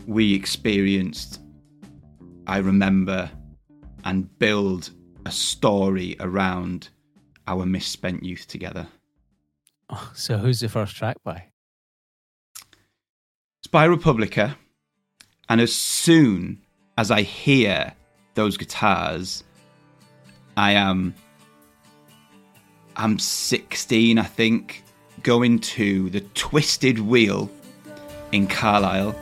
[0.06, 1.40] we experienced,
[2.46, 3.30] I remember,
[4.04, 4.90] and build
[5.26, 6.88] a story around
[7.46, 8.86] our misspent youth together.
[9.90, 11.44] Oh, so who's the first track by?
[13.60, 14.56] It's by Republica,
[15.48, 16.60] and as soon
[16.98, 17.92] as I hear
[18.34, 19.44] those guitars,
[20.56, 21.14] I am
[22.96, 24.84] I'm 16, I think,
[25.22, 27.50] going to the Twisted Wheel
[28.30, 29.16] in Carlisle.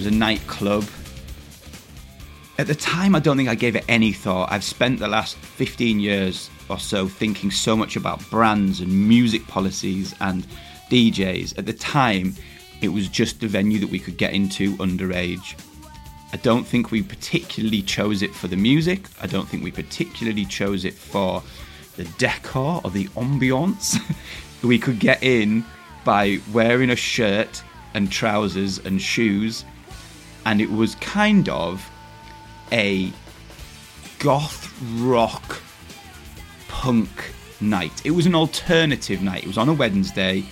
[0.00, 0.86] Was a nightclub.
[2.56, 4.50] At the time, I don't think I gave it any thought.
[4.50, 9.46] I've spent the last 15 years or so thinking so much about brands and music
[9.46, 10.46] policies and
[10.88, 11.58] DJs.
[11.58, 12.34] At the time,
[12.80, 15.54] it was just a venue that we could get into underage.
[16.32, 19.06] I don't think we particularly chose it for the music.
[19.20, 21.42] I don't think we particularly chose it for
[21.96, 24.00] the decor or the ambiance.
[24.62, 25.62] we could get in
[26.06, 27.62] by wearing a shirt
[27.94, 29.64] and trousers and shoes,
[30.46, 31.88] and it was kind of
[32.72, 33.12] a
[34.18, 35.60] goth rock
[36.68, 37.08] punk
[37.60, 38.02] night.
[38.04, 39.44] It was an alternative night.
[39.44, 40.44] It was on a Wednesday.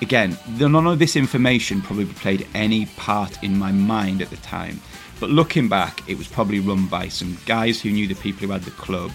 [0.00, 4.80] Again, none of this information probably played any part in my mind at the time.
[5.20, 8.52] But looking back, it was probably run by some guys who knew the people who
[8.52, 9.10] had the club,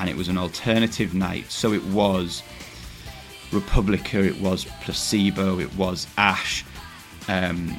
[0.00, 1.50] and it was an alternative night.
[1.50, 2.42] So it was
[3.52, 6.64] Republica, it was Placebo, it was Ash.
[7.28, 7.76] Um,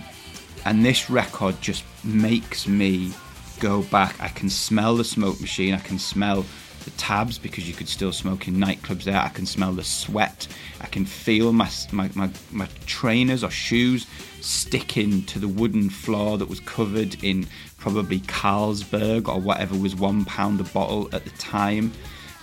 [0.65, 3.11] and this record just makes me
[3.59, 4.15] go back.
[4.19, 6.45] I can smell the smoke machine, I can smell
[6.83, 9.19] the tabs because you could still smoke in nightclubs there.
[9.19, 10.47] I can smell the sweat,
[10.81, 14.07] I can feel my, my, my, my trainers or shoes
[14.41, 20.23] sticking to the wooden floor that was covered in probably Carlsberg or whatever was one
[20.25, 21.91] pound a bottle at the time.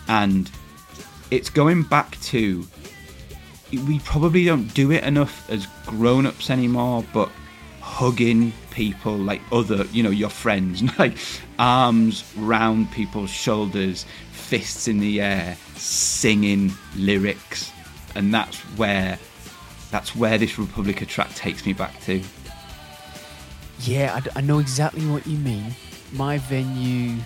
[0.08, 0.50] And
[1.30, 2.66] it's going back to
[3.86, 7.28] we probably don't do it enough as grown-ups anymore but
[7.84, 11.16] hugging people like other you know your friends like
[11.58, 17.70] arms round people's shoulders fists in the air singing lyrics
[18.14, 19.18] and that's where
[19.90, 22.22] that's where this republica track takes me back to
[23.80, 25.74] Yeah, I know exactly what you mean.
[26.12, 27.18] My venue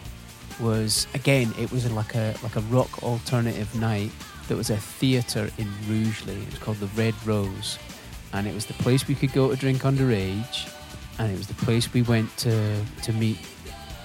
[0.60, 4.10] was again, it was like a like a rock alternative night.
[4.48, 6.40] There was a theatre in Rugeley.
[6.42, 7.78] It was called the Red Rose,
[8.32, 10.72] and it was the place we could go to drink underage,
[11.18, 13.38] and it was the place we went to to meet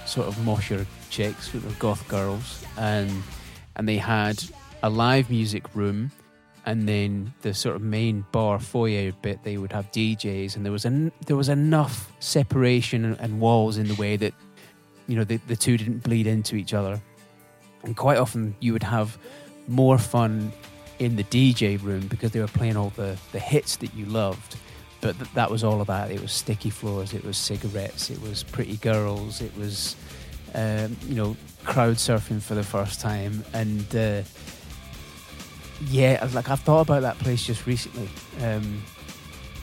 [0.06, 3.10] sort of mosher chicks, who were goth girls, and
[3.76, 4.42] and they had
[4.82, 6.10] a live music room.
[6.66, 10.72] And then the sort of main bar foyer bit they would have DJs and there
[10.72, 14.32] was an there was enough separation and, and walls in the way that
[15.06, 17.02] you know the, the two didn't bleed into each other.
[17.82, 19.18] And quite often you would have
[19.68, 20.52] more fun
[20.98, 24.56] in the DJ room because they were playing all the, the hits that you loved.
[25.00, 28.42] But th- that was all about it was sticky floors it was cigarettes it was
[28.42, 29.96] pretty girls it was
[30.54, 33.44] um, you know crowd surfing for the first time.
[33.52, 34.22] And uh,
[35.88, 38.08] yeah like I've thought about that place just recently
[38.42, 38.82] um,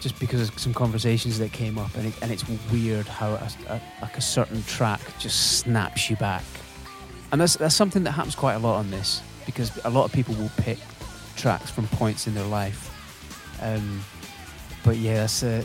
[0.01, 3.51] just because of some conversations that came up, and, it, and it's weird how a,
[3.69, 6.43] a, like a certain track just snaps you back,
[7.31, 10.11] and that's that's something that happens quite a lot on this because a lot of
[10.11, 10.79] people will pick
[11.41, 12.89] tracks from points in their life,
[13.61, 14.01] um,
[14.83, 15.63] but yeah, that's a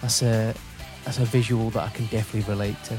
[0.00, 0.54] that's a
[1.04, 2.98] that's a visual that I can definitely relate to.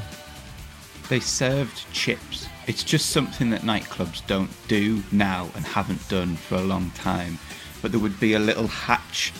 [1.08, 2.48] They served chips.
[2.66, 7.38] It's just something that nightclubs don't do now and haven't done for a long time.
[7.80, 9.32] But there would be a little hatch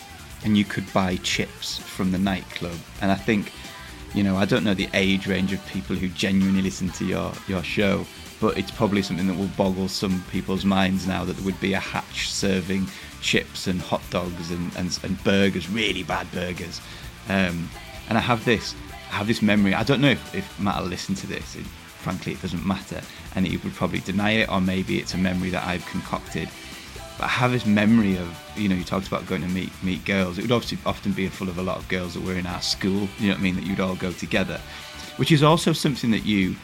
[0.45, 2.77] and you could buy chips from the nightclub.
[3.01, 3.51] And I think,
[4.15, 7.33] you know, I don't know the age range of people who genuinely listen to your,
[7.49, 8.07] your show,
[8.41, 11.73] but it's probably something that will boggle some people's minds now that there would be
[11.73, 12.87] a hatch serving
[13.21, 16.81] chips and hot dogs and, and, and burgers, really bad burgers.
[17.29, 17.69] Um,
[18.09, 18.75] and I have this,
[19.11, 19.75] I have this memory.
[19.75, 21.57] I don't know if, if Matt will listen to this.
[21.57, 23.01] It, frankly, it doesn't matter,
[23.35, 26.49] and he would probably deny it, or maybe it's a memory that I've concocted.
[27.19, 30.05] But I have this memory of, you know, you talked about going to meet meet
[30.05, 30.39] girls.
[30.39, 32.61] It would obviously often be full of a lot of girls that were in our
[32.61, 33.09] school.
[33.19, 33.57] You know what I mean?
[33.57, 34.61] That you'd all go together,
[35.17, 36.57] which is also something that you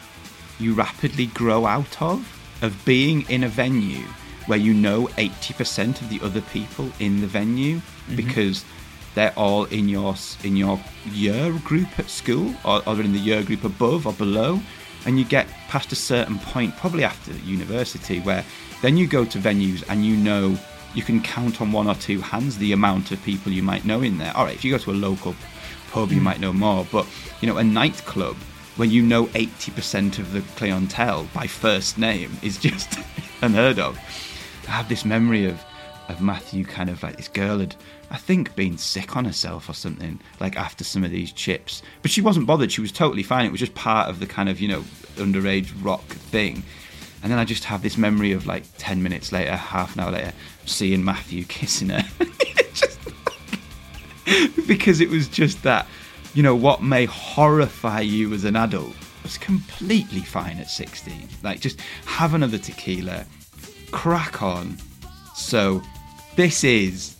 [0.59, 2.27] you rapidly grow out of
[2.61, 4.05] of being in a venue
[4.45, 8.15] where you know 80% of the other people in the venue mm-hmm.
[8.15, 8.65] because
[9.15, 10.79] they're all in your in your
[11.11, 14.59] year group at school or, or in the year group above or below
[15.05, 18.43] and you get past a certain point probably after university where
[18.81, 20.57] then you go to venues and you know
[20.93, 24.01] you can count on one or two hands the amount of people you might know
[24.01, 24.35] in there.
[24.35, 25.35] All right, if you go to a local
[25.91, 26.23] pub, you mm.
[26.23, 27.07] might know more, but
[27.41, 28.35] you know, a nightclub
[28.75, 32.99] when you know 80% of the clientele by first name is just
[33.41, 33.97] unheard of.
[34.67, 35.63] I have this memory of
[36.09, 37.77] of Matthew kind of like this girl had
[38.11, 42.11] I think been sick on herself or something like after some of these chips but
[42.11, 44.59] she wasn't bothered she was totally fine it was just part of the kind of
[44.59, 44.81] you know
[45.15, 46.61] underage rock thing
[47.23, 50.11] and then I just have this memory of like 10 minutes later, half an hour
[50.11, 50.33] later,
[50.65, 52.03] seeing Matthew kissing her.
[52.73, 52.99] just,
[54.67, 55.87] because it was just that,
[56.33, 61.27] you know, what may horrify you as an adult was completely fine at 16.
[61.43, 63.25] Like, just have another tequila,
[63.91, 64.77] crack on.
[65.35, 65.81] So,
[66.35, 67.15] this is,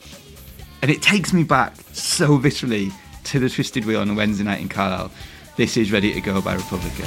[0.82, 2.91] and it takes me back so viscerally
[3.26, 5.12] to the Twisted Wheel on a Wednesday night in Carlisle.
[5.56, 7.04] This is Ready to Go by Republica.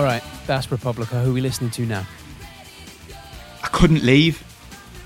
[0.00, 1.20] All right, that's Republica.
[1.20, 2.06] Who are we listening to now?
[3.62, 4.42] I couldn't leave.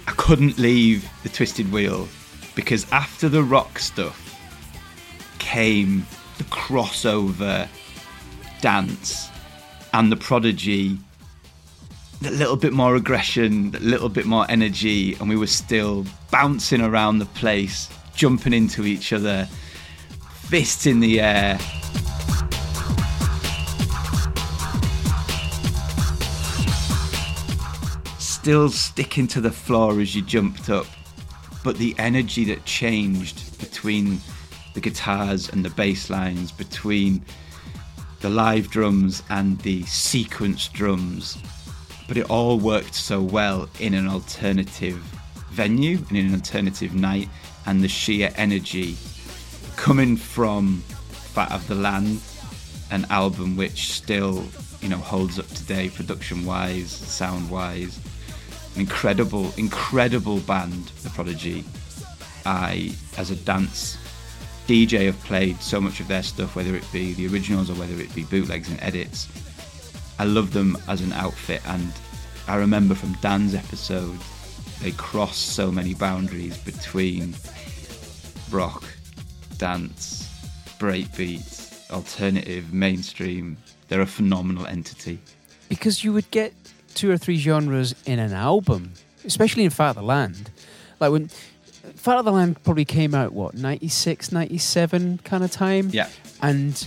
[0.07, 2.07] I couldn't leave the Twisted Wheel
[2.54, 4.38] because after the rock stuff
[5.40, 6.07] came
[6.38, 7.66] the crossover
[8.61, 9.30] dance
[9.92, 10.96] and the prodigy
[12.24, 16.80] a little bit more aggression, a little bit more energy, and we were still bouncing
[16.80, 19.48] around the place, jumping into each other,
[20.44, 21.59] fists in the air.
[28.44, 30.85] Still sticking to the floor as you jumped up,
[31.64, 34.20] but the energy that changed between
[34.74, 37.24] the guitars and the bass lines, between
[38.20, 41.38] the live drums and the sequence drums,
[42.07, 44.96] but it all worked so well in an alternative
[45.52, 47.30] venue and in an alternative night,
[47.64, 48.94] and the sheer energy
[49.76, 50.83] coming from
[51.33, 52.20] Fat of the Land,
[52.90, 54.44] an album which still,
[54.83, 57.98] you know, holds up today, production wise, sound wise
[58.74, 61.64] an incredible, incredible band, The Prodigy.
[62.46, 63.96] I, as a dance
[64.66, 68.00] DJ, have played so much of their stuff, whether it be the originals or whether
[68.00, 69.28] it be bootlegs and edits.
[70.18, 71.92] I love them as an outfit, and
[72.48, 74.18] I remember from Dan's episode,
[74.80, 77.34] they cross so many boundaries between
[78.50, 78.84] rock,
[79.58, 80.30] dance,
[80.78, 83.56] breakbeat, alternative, mainstream.
[83.88, 85.18] They're a phenomenal entity.
[85.68, 86.54] Because you would get
[86.94, 88.92] two or three genres in an album,
[89.24, 90.50] especially in Fat of the Land.
[91.00, 95.90] Like when Fat of the Land probably came out, what, 96, 97 kind of time?
[95.92, 96.09] Yeah.
[96.42, 96.87] And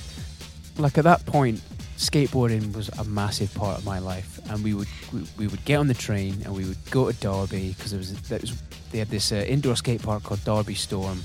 [0.77, 1.61] like at that point,
[1.97, 4.39] skateboarding was a massive part of my life.
[4.49, 7.19] And we would we, we would get on the train and we would go to
[7.19, 10.75] Derby because there was, there was they had this uh, indoor skate park called Derby
[10.75, 11.21] Storm.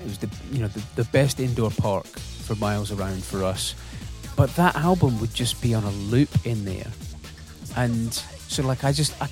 [0.00, 3.74] It was the you know the, the best indoor park for miles around for us
[4.36, 6.86] but that album would just be on a loop in there,
[7.76, 9.28] and so like I just I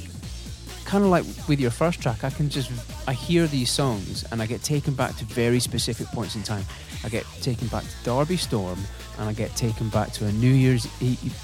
[0.90, 2.70] kind of like with your first track, I can just
[3.06, 6.64] I hear these songs and I get taken back to very specific points in time.
[7.04, 8.78] I get taken back to Derby Storm,
[9.18, 11.34] and I get taken back to a New Year's Eve,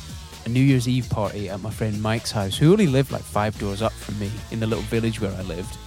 [0.45, 3.57] a New Year's Eve party at my friend Mike's house, who only lived like five
[3.59, 5.79] doors up from me in the little village where I lived.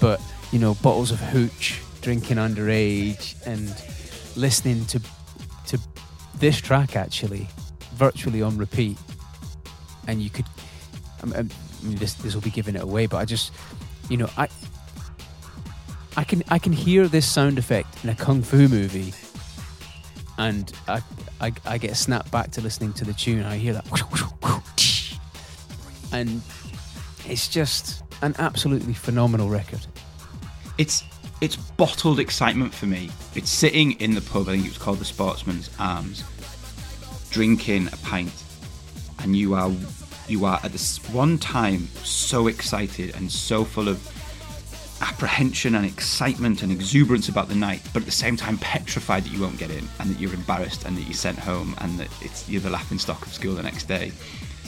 [0.00, 0.20] But
[0.52, 3.74] you know, bottles of hooch, drinking underage, and
[4.36, 5.00] listening to
[5.66, 5.78] to
[6.36, 7.48] this track actually,
[7.94, 8.96] virtually on repeat.
[10.06, 10.46] And you could,
[11.22, 11.50] I mean,
[11.82, 13.52] this this will be giving it away, but I just,
[14.08, 14.48] you know, I
[16.16, 19.12] I can I can hear this sound effect in a kung fu movie,
[20.38, 21.02] and I
[21.40, 23.44] I, I get snapped back to listening to the tune.
[23.44, 23.86] I hear that,
[26.12, 26.42] and
[27.26, 29.86] it's just an absolutely phenomenal record.
[30.78, 31.04] It's
[31.40, 33.10] it's bottled excitement for me.
[33.34, 34.48] It's sitting in the pub.
[34.48, 36.24] I think it was called the Sportsman's Arms,
[37.30, 38.32] drinking a pint,
[39.22, 39.70] and you are
[40.28, 43.98] you are at this one time so excited and so full of
[45.00, 49.32] apprehension and excitement and exuberance about the night, but at the same time petrified that
[49.32, 52.08] you won't get in and that you're embarrassed and that you're sent home and that
[52.20, 54.12] it's you're the laughing stock of school the next day.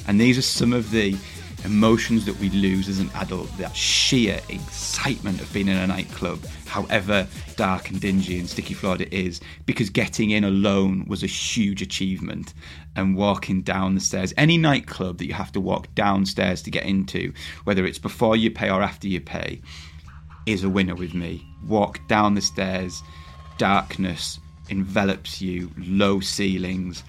[0.08, 1.16] And these are some of the
[1.64, 6.44] emotions that we lose as an adult, that sheer excitement of being in a nightclub,
[6.66, 11.26] however dark and dingy and sticky floored it is, because getting in alone was a
[11.26, 12.54] huge achievement.
[12.94, 16.84] And walking down the stairs, any nightclub that you have to walk downstairs to get
[16.84, 17.32] into,
[17.64, 19.62] whether it's before you pay or after you pay,
[20.46, 21.46] is a winner with me.
[21.66, 23.02] Walk down the stairs,
[23.56, 27.02] darkness envelops you, low ceilings,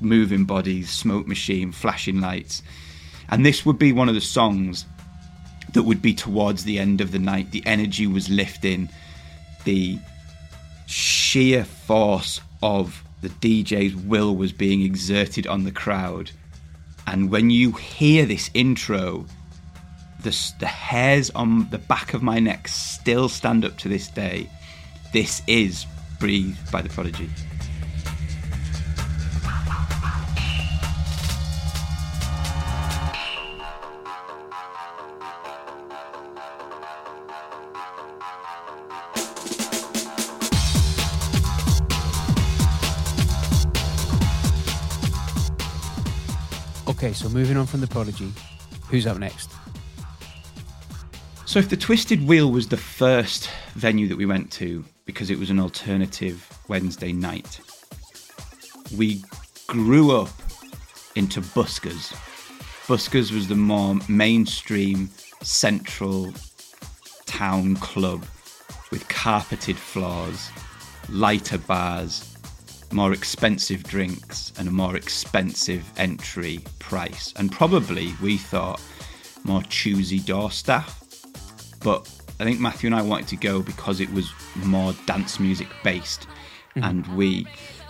[0.00, 2.62] moving bodies, smoke machine, flashing lights.
[3.30, 4.84] And this would be one of the songs
[5.72, 7.52] that would be towards the end of the night.
[7.52, 8.88] The energy was lifting,
[9.64, 9.98] the
[10.86, 16.32] sheer force of the DJ's will was being exerted on the crowd.
[17.06, 19.26] And when you hear this intro,
[20.22, 24.50] the, the hairs on the back of my neck still stand up to this day.
[25.12, 25.86] This is
[26.18, 27.30] Breathe by The Prodigy.
[47.30, 48.32] So moving on from The Prodigy,
[48.88, 49.52] who's up next?
[51.46, 55.38] So, if the Twisted Wheel was the first venue that we went to because it
[55.38, 57.60] was an alternative Wednesday night,
[58.96, 59.22] we
[59.68, 60.30] grew up
[61.14, 62.12] into Buskers.
[62.88, 65.08] Buskers was the more mainstream,
[65.40, 66.32] central
[67.26, 68.24] town club
[68.90, 70.50] with carpeted floors,
[71.08, 72.29] lighter bars,
[72.92, 77.32] more expensive drinks, and a more expensive entry price.
[77.36, 78.80] And probably, we thought,
[79.44, 81.00] more choosy door staff
[81.82, 85.68] but I think Matthew and I wanted to go because it was more dance music
[85.82, 86.26] based,
[86.76, 86.84] mm-hmm.
[86.84, 87.46] and we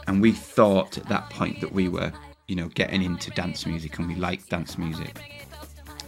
[0.07, 2.13] and we thought at that point that we were
[2.49, 5.47] you know getting into dance music and we liked dance music.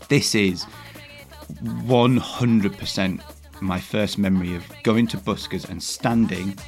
[0.08, 0.66] This is
[1.62, 3.22] 100%
[3.60, 6.58] my first memory of going to Buskers and standing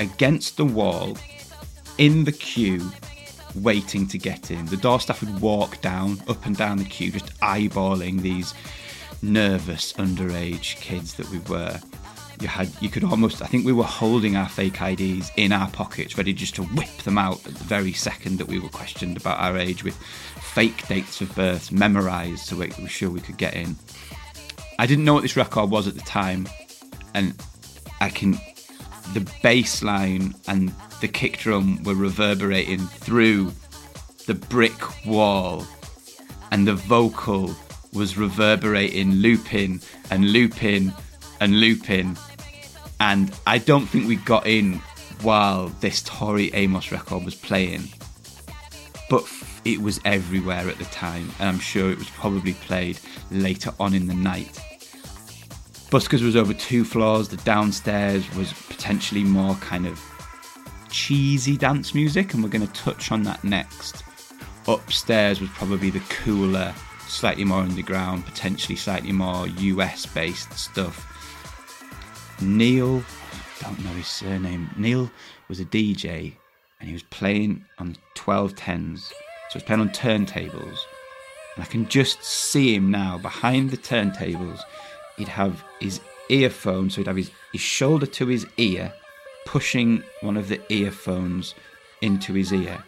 [0.00, 1.16] against the wall
[1.98, 2.90] in the queue
[3.56, 4.66] waiting to get in.
[4.66, 8.54] The door staff would walk down, up and down the queue, just eyeballing these
[9.22, 11.78] nervous underage kids that we were.
[12.40, 15.70] You had you could almost I think we were holding our fake IDs in our
[15.70, 19.16] pockets, ready just to whip them out at the very second that we were questioned
[19.16, 23.36] about our age with fake dates of birth memorized so we were sure we could
[23.36, 23.76] get in.
[24.78, 26.48] I didn't know what this record was at the time,
[27.14, 27.34] and
[28.00, 28.40] I can
[29.14, 33.52] the bass line and the kick drum were reverberating through
[34.26, 35.66] the brick wall
[36.50, 37.54] and the vocal
[37.92, 40.92] was reverberating, looping and looping
[41.40, 42.16] and looping.
[43.00, 44.80] And I don't think we got in
[45.22, 47.88] while this Tori Amos record was playing,
[49.10, 49.24] but
[49.64, 52.98] it was everywhere at the time, and I'm sure it was probably played
[53.30, 54.58] later on in the night.
[55.92, 60.00] Buskers was over two floors, the downstairs was potentially more kind of
[60.88, 64.02] cheesy dance music, and we're going to touch on that next.
[64.66, 66.74] Upstairs was probably the cooler,
[67.08, 71.06] slightly more underground, potentially slightly more US based stuff.
[72.40, 73.04] Neil,
[73.60, 74.70] don't know his surname.
[74.78, 75.10] Neil
[75.50, 76.32] was a DJ
[76.80, 79.00] and he was playing on 1210s.
[79.08, 79.12] So
[79.52, 80.78] he was playing on turntables.
[81.54, 84.62] And I can just see him now behind the turntables.
[85.16, 88.92] He'd have his earphone, so he'd have his, his shoulder to his ear,
[89.44, 91.54] pushing one of the earphones
[92.00, 92.82] into his ear.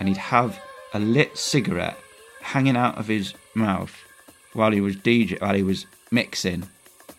[0.00, 0.60] and he'd have
[0.94, 1.98] a lit cigarette
[2.40, 3.94] hanging out of his mouth
[4.52, 6.68] while he was DJ, while he was mixing,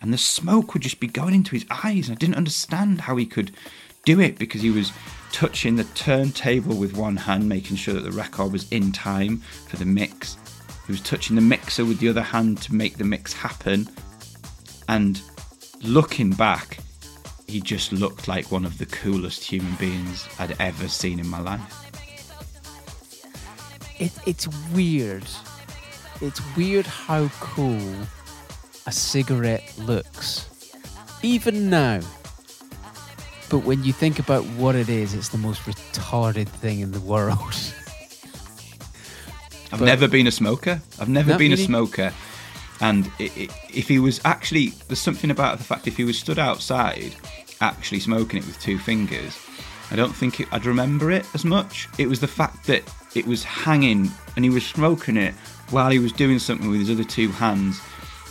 [0.00, 2.08] and the smoke would just be going into his eyes.
[2.08, 3.52] And I didn't understand how he could
[4.04, 4.92] do it because he was
[5.30, 9.38] touching the turntable with one hand, making sure that the record was in time
[9.68, 10.36] for the mix.
[10.86, 13.88] He was touching the mixer with the other hand to make the mix happen.
[14.90, 15.22] And
[15.84, 16.78] looking back,
[17.46, 21.38] he just looked like one of the coolest human beings I'd ever seen in my
[21.40, 21.62] life.
[24.00, 25.22] It, it's weird.
[26.20, 27.94] It's weird how cool
[28.88, 30.50] a cigarette looks.
[31.22, 32.00] Even now.
[33.48, 37.00] But when you think about what it is, it's the most retarded thing in the
[37.00, 37.38] world.
[39.72, 40.82] I've But- never been a smoker.
[40.98, 42.12] I've never been a smoker.
[42.80, 46.18] And i i if he was actually, there's something about the fact if he was
[46.18, 47.14] stood outside
[47.60, 49.38] actually smoking it with two fingers,
[49.90, 51.88] I don't think it, I'd remember it as much.
[51.98, 52.82] It was the fact that
[53.14, 55.34] it was hanging and he was smoking it
[55.70, 57.80] while he was doing something with his other two hands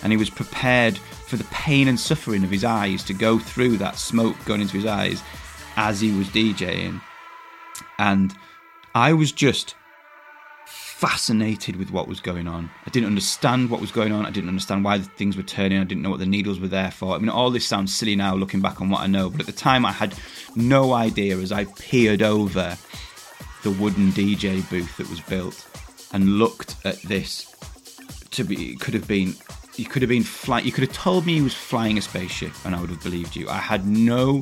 [0.02, 3.78] and he was prepared for the pain and suffering of his eyes to go through
[3.78, 5.22] that smoke going into his eyes
[5.76, 7.02] as he was DJing.
[7.97, 8.34] And
[8.95, 9.76] I was just
[11.00, 12.70] fascinated with what was going on.
[12.86, 14.26] I didn't understand what was going on.
[14.26, 15.80] I didn't understand why the things were turning.
[15.80, 17.16] I didn't know what the needles were there for.
[17.16, 19.45] I mean, all this sounds silly now looking back on what I know, but at
[19.45, 20.14] the time I had
[20.58, 22.78] no idea as I peered over
[23.64, 25.66] the wooden DJ booth that was built
[26.12, 27.56] and looked at this
[28.32, 29.36] to be could have been
[29.78, 32.52] you could have been flying you could have told me he was flying a spaceship
[32.66, 33.47] and I would have believed you.
[33.47, 34.41] I had no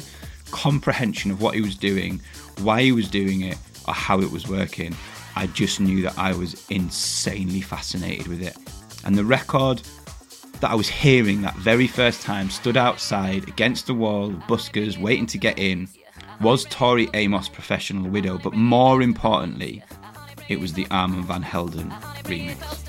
[0.50, 2.20] comprehension of what he was doing,
[2.62, 4.96] why he was doing it, or how it was working.
[5.38, 8.58] I just knew that I was insanely fascinated with it.
[9.06, 9.84] And the record
[10.62, 15.28] that I was hearing that very first time stood outside against the wall, buskers waiting
[15.28, 15.90] to get in,
[16.42, 19.84] was Tori Amos' Professional Widow, but more importantly,
[20.50, 21.92] it was the Armand Van Helden
[22.24, 22.88] remix.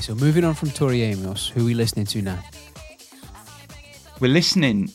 [0.00, 2.42] Okay, so moving on from Tori Amos, who are we listening to now?
[4.18, 4.90] We're listening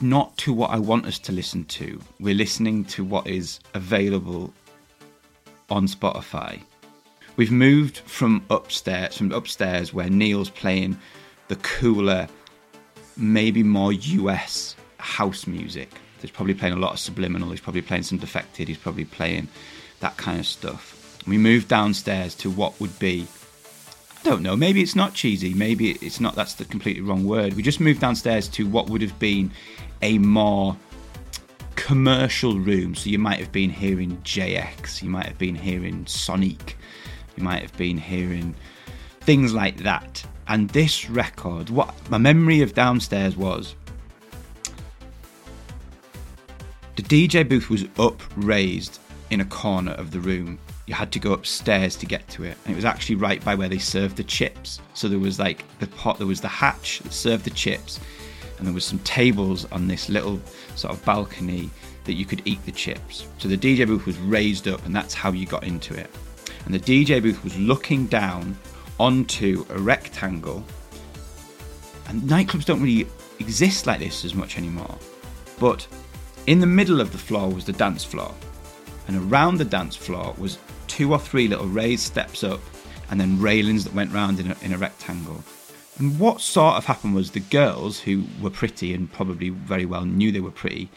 [0.00, 2.00] not to what I want us to listen to.
[2.18, 4.52] We're listening to what is available
[5.70, 6.60] on Spotify.
[7.36, 10.98] We've moved from upstairs, from upstairs where Neil's playing
[11.46, 12.26] the cooler,
[13.16, 15.88] maybe more US house music.
[16.20, 17.50] He's probably playing a lot of subliminal.
[17.50, 18.66] He's probably playing some defected.
[18.66, 19.46] He's probably playing
[20.00, 21.22] that kind of stuff.
[21.28, 23.28] We moved downstairs to what would be
[24.22, 24.56] don't know.
[24.56, 25.54] Maybe it's not cheesy.
[25.54, 26.34] Maybe it's not.
[26.34, 27.54] That's the completely wrong word.
[27.54, 29.50] We just moved downstairs to what would have been
[30.00, 30.76] a more
[31.74, 32.94] commercial room.
[32.94, 35.02] So you might have been hearing JX.
[35.02, 36.74] You might have been hearing Sonique.
[37.36, 38.54] You might have been hearing
[39.20, 40.24] things like that.
[40.48, 43.74] And this record, what my memory of downstairs was,
[46.96, 48.98] the DJ booth was upraised
[49.30, 50.58] in a corner of the room.
[50.86, 53.54] You had to go upstairs to get to it, and it was actually right by
[53.54, 54.80] where they served the chips.
[54.94, 58.00] So there was like the pot, there was the hatch that served the chips,
[58.58, 60.40] and there was some tables on this little
[60.74, 61.70] sort of balcony
[62.04, 63.26] that you could eat the chips.
[63.38, 66.10] So the DJ booth was raised up, and that's how you got into it.
[66.64, 68.56] And the DJ booth was looking down
[68.98, 70.64] onto a rectangle.
[72.08, 73.08] And nightclubs don't really
[73.38, 74.98] exist like this as much anymore.
[75.58, 75.86] But
[76.46, 78.34] in the middle of the floor was the dance floor,
[79.06, 80.58] and around the dance floor was
[80.92, 82.60] two or three little raised steps up,
[83.10, 85.42] and then railings that went round in a, in a rectangle.
[85.98, 90.04] And what sort of happened was the girls, who were pretty and probably very well
[90.04, 90.90] knew they were pretty,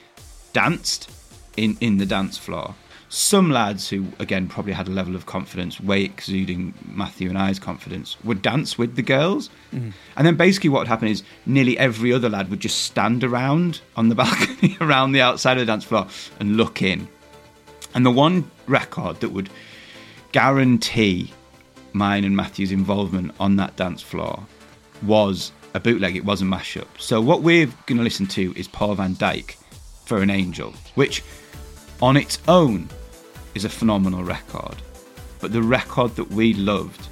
[0.52, 1.10] danced
[1.56, 2.76] in, in the dance floor.
[3.08, 7.60] Some lads who, again, probably had a level of confidence, way exuding Matthew and I's
[7.60, 9.50] confidence, would dance with the girls.
[9.74, 9.94] Mm.
[10.18, 13.80] And then basically what would happen is nearly every other lad would just stand around
[13.96, 16.08] on the balcony around the outside of the dance floor
[16.42, 17.08] and look in.
[17.94, 19.50] And the one record that would
[20.36, 21.32] guarantee
[21.94, 24.46] mine and Matthew's involvement on that dance floor
[25.04, 26.88] was a bootleg, it was a mashup.
[26.98, 29.56] So what we're going to listen to is Paul van Dyk
[30.04, 31.24] for an Angel, which
[32.02, 32.90] on its own
[33.54, 34.76] is a phenomenal record.
[35.40, 37.08] But the record that we loved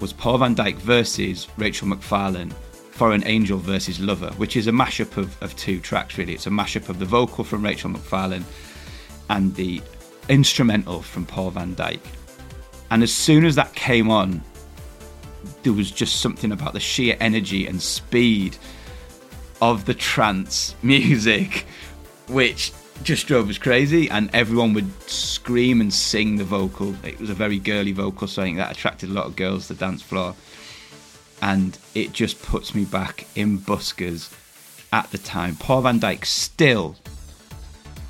[0.00, 2.52] was Paul van Dyk versus Rachel McFarlane
[2.90, 6.34] for an Angel versus Lover, which is a mashup of, of two tracks really.
[6.34, 8.44] It's a mashup of the vocal from Rachel McFarlane
[9.30, 9.80] and the
[10.28, 12.00] instrumental from Paul van Dyk.
[12.90, 14.42] And as soon as that came on,
[15.62, 18.56] there was just something about the sheer energy and speed
[19.60, 21.66] of the trance music,
[22.28, 22.72] which
[23.02, 24.08] just drove us crazy.
[24.10, 26.94] And everyone would scream and sing the vocal.
[27.04, 29.68] It was a very girly vocal, so I think that attracted a lot of girls
[29.68, 30.34] to the dance floor.
[31.40, 34.34] And it just puts me back in buskers
[34.92, 35.56] at the time.
[35.56, 36.96] Paul van Dyk still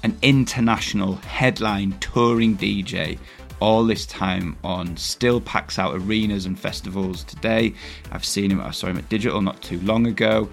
[0.03, 3.18] an international headline touring DJ
[3.61, 7.74] all this time on still packs out arenas and festivals today.
[8.12, 10.48] I've seen him, I saw him at Digital not too long ago.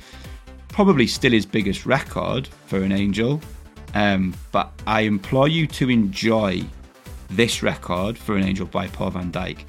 [0.69, 3.41] Probably still his biggest record for an angel.
[3.93, 6.63] Um, but I implore you to enjoy
[7.29, 9.59] this record for an angel by Paul van Dyk.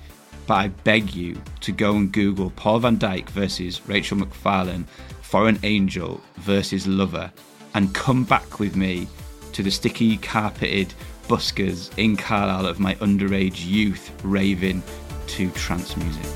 [0.47, 4.87] But I beg you to go and Google Paul van Dyk versus Rachel McFarlane
[5.23, 7.33] for an angel versus lover
[7.75, 9.07] and come back with me
[9.53, 10.93] to the sticky carpeted
[11.29, 14.83] buskers in Carlisle of my underage youth raving
[15.27, 16.27] to trance music.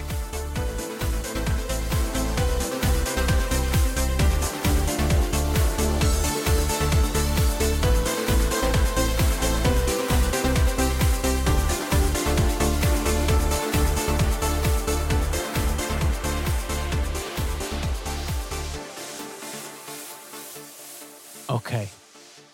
[21.48, 21.88] Okay.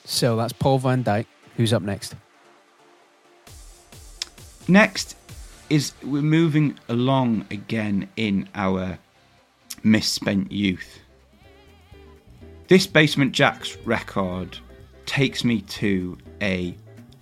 [0.04, 1.26] So that's Paul van Dyk.
[1.56, 2.14] Who's up next?
[4.68, 5.16] Next
[5.70, 8.98] is we're moving along again in our
[9.84, 10.98] misspent youth.
[12.66, 14.58] This Basement Jaxx record
[15.06, 16.76] takes me to a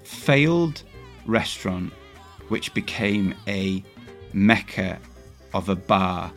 [0.05, 0.83] failed
[1.27, 1.93] restaurant
[2.49, 3.85] which became a
[4.33, 4.99] mecca
[5.53, 6.33] of a bar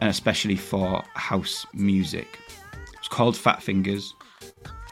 [0.00, 2.40] and especially for house music.
[2.98, 4.12] It's called Fat Fingers.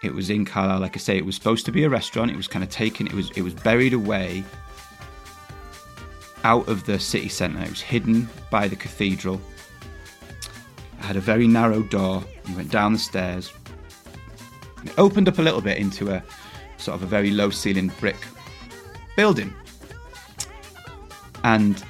[0.04, 2.30] It was in Carlisle, like I say, it was supposed to be a restaurant.
[2.30, 4.44] It was kind of taken, it was it was buried away
[6.44, 7.60] out of the city centre.
[7.62, 9.40] It was hidden by the cathedral.
[10.98, 12.22] It had a very narrow door.
[12.46, 13.52] You went down the stairs.
[14.84, 16.22] It opened up a little bit into a
[16.76, 18.16] sort of a very low ceiling brick
[19.16, 19.52] building.
[21.44, 21.82] And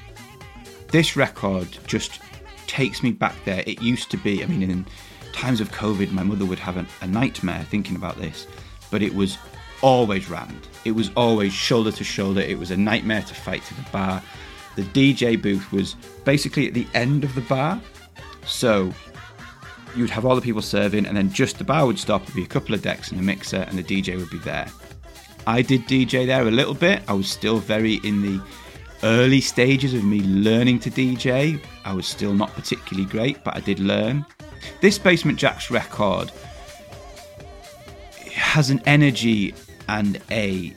[0.90, 2.20] this record just
[2.66, 3.62] takes me back there.
[3.66, 4.86] It used to be, I mean, in
[5.32, 8.46] times of COVID, my mother would have a, a nightmare thinking about this,
[8.90, 9.38] but it was
[9.82, 10.66] always rammed.
[10.84, 12.40] It was always shoulder to shoulder.
[12.40, 14.22] It was a nightmare to fight to the bar.
[14.79, 17.81] The DJ booth was basically at the end of the bar.
[18.47, 18.93] So
[19.97, 22.24] you'd have all the people serving, and then just the bar would stop.
[22.24, 24.68] There'd be a couple of decks and a mixer, and the DJ would be there.
[25.49, 27.03] I did DJ there a little bit.
[27.09, 28.41] I was still very in the
[29.03, 31.61] early stages of me learning to DJ.
[31.85, 34.24] I was still not particularly great, but I did learn.
[34.81, 36.31] This Basement Jaxx record
[38.33, 39.57] has an energy
[39.89, 40.72] and a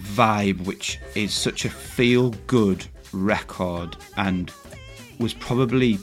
[0.00, 2.84] vibe which is such a feel good
[3.16, 4.52] record and
[5.18, 5.98] was probably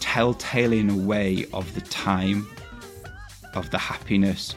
[0.00, 2.46] telltale in a way of the time
[3.54, 4.54] of the happiness.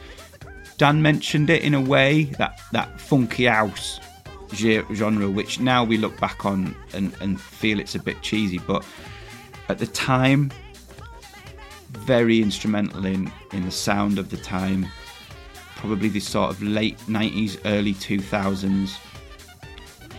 [0.78, 4.00] Dan mentioned it in a way that that funky house
[4.54, 8.84] genre which now we look back on and, and feel it's a bit cheesy but
[9.68, 10.52] at the time
[11.90, 14.86] very instrumental in in the sound of the time
[15.76, 18.96] probably the sort of late 90s early 2000s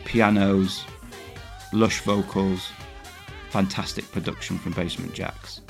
[0.06, 0.84] pianos
[1.74, 2.70] lush vocals
[3.50, 5.62] fantastic production from basement jaxx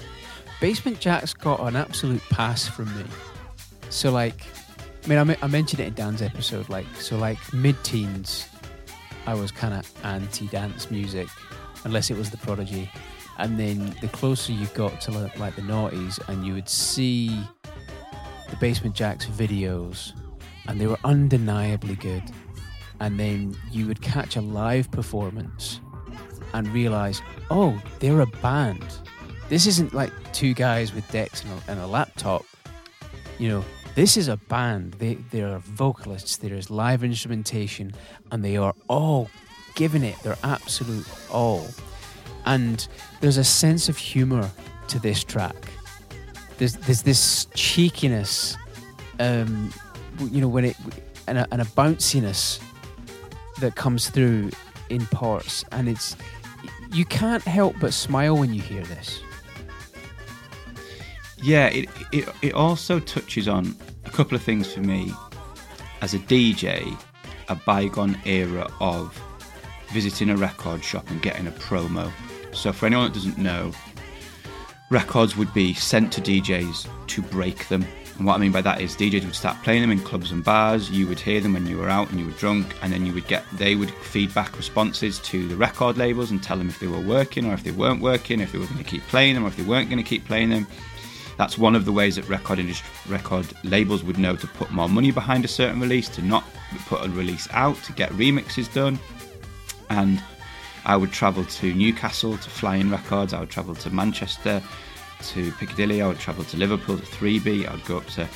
[0.64, 3.04] Basement Jaxx got an absolute pass from me.
[3.89, 4.45] So, like,
[5.04, 6.70] I mean, I, mentioned it in Dan's episode.
[6.70, 8.47] Like, so, like, mid teens,
[9.28, 11.28] I was kind of anti dance music,
[11.84, 12.89] unless it was the Prodigy.
[13.39, 17.38] And then the closer you got to like, like the noughties, and you would see
[18.49, 20.14] the Basement Jaxx videos,
[20.70, 22.24] and they were undeniably good.
[23.01, 25.82] And then you would catch a live performance
[26.54, 28.86] and realize, oh, they're a band.
[29.49, 32.45] This isn't like two guys with decks and a, and a laptop.
[33.39, 34.93] You know, this is a band.
[34.93, 36.38] They there are vocalists.
[36.38, 37.93] There is live instrumentation,
[38.32, 39.30] and they are all
[39.76, 41.68] giving it their absolute all.
[42.45, 42.88] And
[43.22, 44.49] there's a sense of humor
[44.88, 45.56] to this track.
[46.58, 48.58] There's there's this cheekiness,
[49.20, 49.72] um,
[50.20, 50.78] you know, when it
[51.28, 52.60] and a, and a bounciness
[53.60, 54.51] that comes through
[54.89, 56.16] in parts, and it's
[56.94, 59.22] you can't help but smile when you hear this.
[61.41, 63.76] yeah it, it it also touches on
[64.06, 65.12] a couple of things for me
[66.02, 66.98] as a dj
[67.50, 69.20] a bygone era of
[69.89, 72.10] visiting a record shop and getting a promo
[72.54, 73.72] so for anyone that doesn't know
[74.89, 77.86] records would be sent to djs to break them
[78.18, 80.43] And what I mean by that is DJs would start playing them in clubs and
[80.43, 80.91] bars.
[80.91, 83.14] You would hear them when you were out and you were drunk, and then you
[83.14, 86.80] would get they would feed back responses to the record labels and tell them if
[86.80, 89.36] they were working or if they weren't working, if they were going to keep playing
[89.36, 90.68] them or if they weren't going to keep playing them.
[91.38, 94.88] That's one of the ways that record industry, record labels would know to put more
[94.88, 96.43] money behind a certain release, to not
[96.86, 98.99] put a release out, to get remixes done.
[99.89, 100.22] And
[100.86, 103.34] I would travel to Newcastle to Flying Records.
[103.34, 104.61] I would travel to Manchester
[105.24, 106.01] to Piccadilly.
[106.01, 107.67] I would travel to Liverpool to 3B.
[107.67, 108.28] I would go up to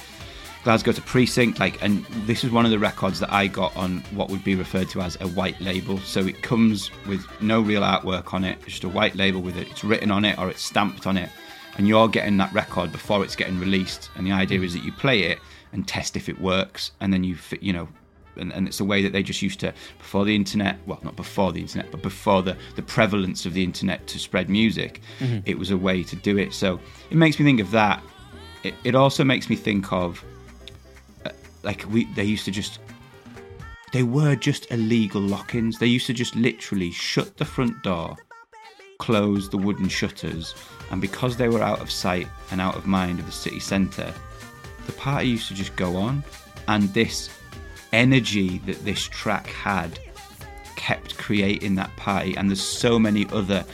[0.63, 1.59] Glasgow to Precinct.
[1.59, 4.55] Like, and this is one of the records that I got on what would be
[4.55, 5.97] referred to as a white label.
[5.99, 9.69] So it comes with no real artwork on it, just a white label with it.
[9.69, 11.29] It's written on it or it's stamped on it,
[11.77, 14.09] and you're getting that record before it's getting released.
[14.15, 15.39] And the idea is that you play it
[15.71, 17.87] and test if it works, and then you you know
[18.37, 21.15] and, and, it's a way that they just used to before the internet well not
[21.15, 25.39] before the internet but before the, the prevalence of the internet to spread music mm-hmm.
[25.45, 26.53] it was a way to do it.
[26.53, 26.79] So
[27.09, 28.01] it makes me think of that.
[28.63, 30.23] It, it also makes me think of
[31.25, 31.29] uh,
[31.63, 32.79] like we they used to just
[33.93, 35.79] they were just illegal lock-ins.
[35.79, 38.17] They used to just literally shut the front door
[38.99, 40.55] close the wooden shutters
[40.89, 44.11] and because they were out of sight and out of mind of the city centre
[44.87, 46.23] the party used to just go on.
[46.67, 47.29] And this
[47.93, 49.99] energy that this track had
[50.75, 52.35] kept creating that party.
[52.35, 53.65] And there's so many other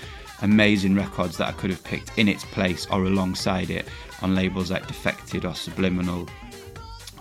[0.41, 3.87] amazing records that I could have picked in its place or alongside it
[4.21, 6.27] on labels like Defected or Subliminal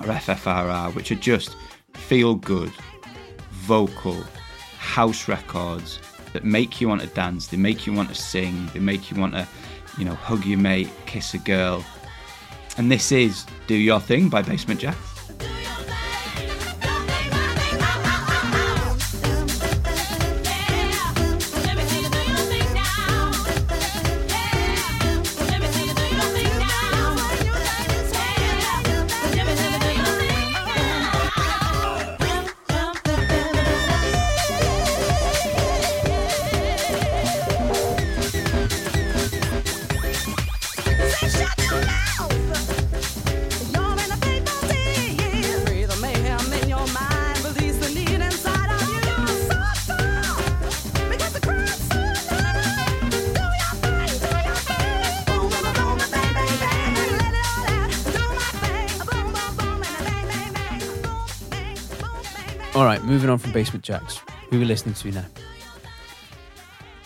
[0.00, 1.56] or FFRR, which are just
[1.94, 2.72] feel good,
[3.50, 4.24] vocal,
[4.78, 6.00] house records
[6.32, 9.20] that make you want to dance, they make you want to sing, they make you
[9.20, 9.46] want to,
[9.98, 11.84] you know, hug your mate, kiss a girl.
[12.78, 15.11] And this is Do Your Thing by Basement Jaxx.
[63.32, 64.18] On from Basement Jaxx.
[64.50, 65.24] Who are listening to now?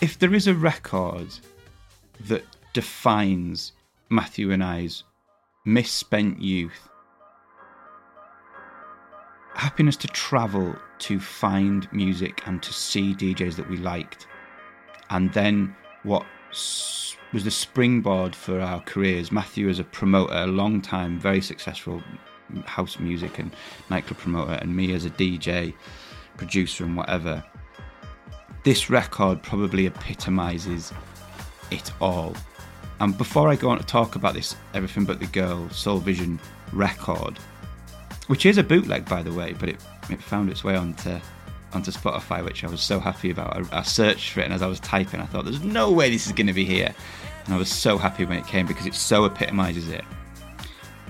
[0.00, 1.28] If there is a record
[2.26, 3.72] that defines
[4.10, 5.04] Matthew and I's
[5.64, 6.88] misspent youth,
[9.54, 14.26] happiness to travel to find music and to see DJs that we liked,
[15.10, 19.30] and then what was the springboard for our careers.
[19.32, 22.02] Matthew as a promoter, a long time, very successful
[22.64, 23.50] house music and
[23.90, 25.74] nightclub promoter, and me as a DJ,
[26.36, 27.42] producer, and whatever.
[28.64, 30.92] This record probably epitomizes
[31.70, 32.34] it all.
[33.00, 36.40] And before I go on to talk about this Everything But the Girl Soul Vision
[36.72, 37.38] record,
[38.26, 39.76] which is a bootleg by the way, but it,
[40.10, 41.18] it found its way onto
[41.72, 43.72] onto Spotify, which I was so happy about.
[43.72, 46.10] I, I searched for it, and as I was typing, I thought, "There's no way
[46.10, 46.94] this is going to be here,"
[47.44, 50.04] and I was so happy when it came because it so epitomizes it.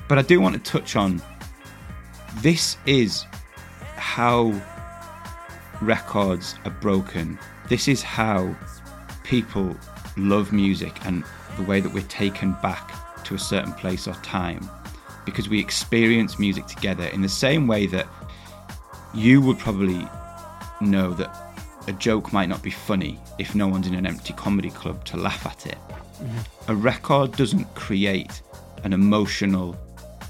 [0.08, 1.22] But I do want to touch on
[2.36, 3.24] this is
[3.96, 4.52] how
[5.80, 7.38] records are broken.
[7.68, 8.54] This is how
[9.24, 9.76] people
[10.16, 11.24] love music and
[11.56, 14.68] the way that we're taken back to a certain place or time
[15.24, 18.06] because we experience music together in the same way that
[19.12, 20.06] you would probably
[20.80, 21.34] know that
[21.88, 25.16] a joke might not be funny if no one's in an empty comedy club to
[25.16, 25.78] laugh at it.
[25.88, 26.70] Mm-hmm.
[26.72, 28.42] A record doesn't create
[28.84, 29.76] an emotional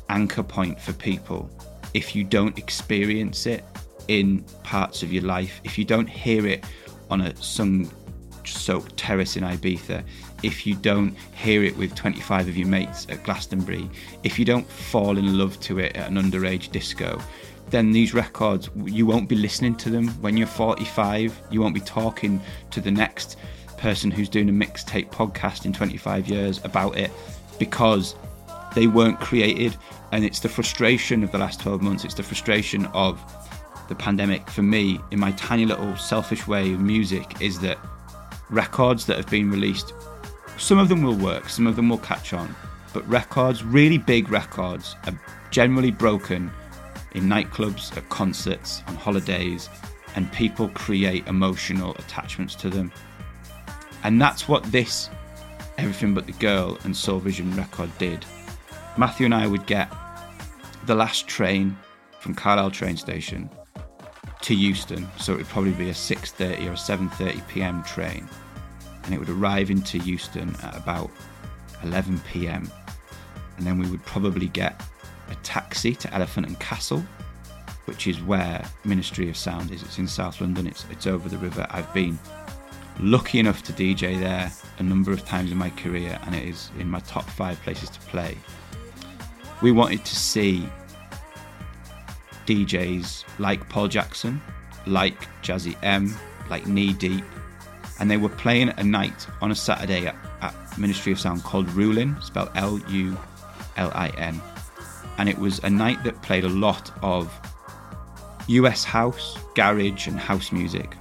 [0.09, 1.51] anchor point for people
[1.94, 3.64] if you don't experience it
[4.09, 6.64] in parts of your life, if you don't hear it
[7.11, 7.90] on a sun
[8.44, 10.04] soaked terrace in Ibiza,
[10.42, 13.88] if you don't hear it with 25 of your mates at Glastonbury,
[14.22, 17.20] if you don't fall in love to it at an underage disco,
[17.70, 21.40] then these records, you won't be listening to them when you're 45.
[21.50, 22.40] You won't be talking
[22.70, 23.36] to the next
[23.76, 27.11] person who's doing a mixtape podcast in 25 years about it
[27.59, 28.14] because
[28.74, 29.76] they weren't created.
[30.12, 33.20] And it's the frustration of the last 12 months, it's the frustration of
[33.89, 37.78] the pandemic for me, in my tiny little selfish way of music, is that
[38.51, 39.93] records that have been released,
[40.59, 42.55] some of them will work, some of them will catch on,
[42.93, 45.20] but records, really big records, are
[45.51, 46.51] generally broken
[47.12, 49.68] in nightclubs, at concerts, on holidays,
[50.14, 52.93] and people create emotional attachments to them.
[54.03, 55.11] And that's what this
[55.78, 58.24] Everything But the Girl and Soul Vision record did.
[58.97, 59.93] Matthew and I would get
[60.87, 61.76] the last train
[62.18, 63.51] from Carlisle train station
[64.47, 67.82] to Euston, so it would probably be a 6:30 or 7:30 p.m.
[67.82, 68.28] train,
[69.03, 71.11] and it would arrive into Euston at about
[71.82, 72.70] 11 p.m.
[73.57, 74.80] And then we would probably get
[75.30, 77.03] a taxi to Elephant and Castle,
[77.86, 79.82] which is where Ministry of Sound is.
[79.82, 80.68] It's in South London.
[80.68, 81.66] It's it's over the river.
[81.70, 82.16] I've been
[83.01, 86.70] lucky enough to DJ there a number of times in my career, and it is
[86.78, 88.38] in my top five places to play.
[89.61, 90.68] We wanted to see
[92.47, 94.40] DJs like Paul Jackson,
[94.86, 96.14] like Jazzy M,
[96.49, 97.24] like Knee Deep,
[97.99, 101.68] and they were playing a night on a Saturday at, at Ministry of Sound called
[101.70, 103.16] Rulin, spelled L U
[103.76, 104.40] L I N.
[105.18, 107.32] And it was a night that played a lot of
[108.49, 110.94] US house, garage, and house music.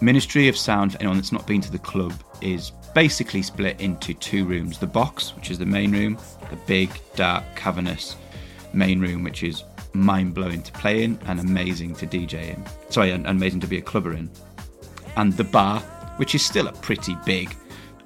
[0.00, 4.14] Ministry of Sound, for anyone that's not been to the club, is basically split into
[4.14, 6.16] two rooms the box, which is the main room,
[6.48, 8.16] the big, dark, cavernous
[8.72, 9.62] main room, which is
[9.92, 12.64] mind blowing to play in and amazing to DJ in.
[12.90, 14.30] Sorry, and amazing to be a clubber in.
[15.16, 15.80] And the bar,
[16.16, 17.54] which is still a pretty big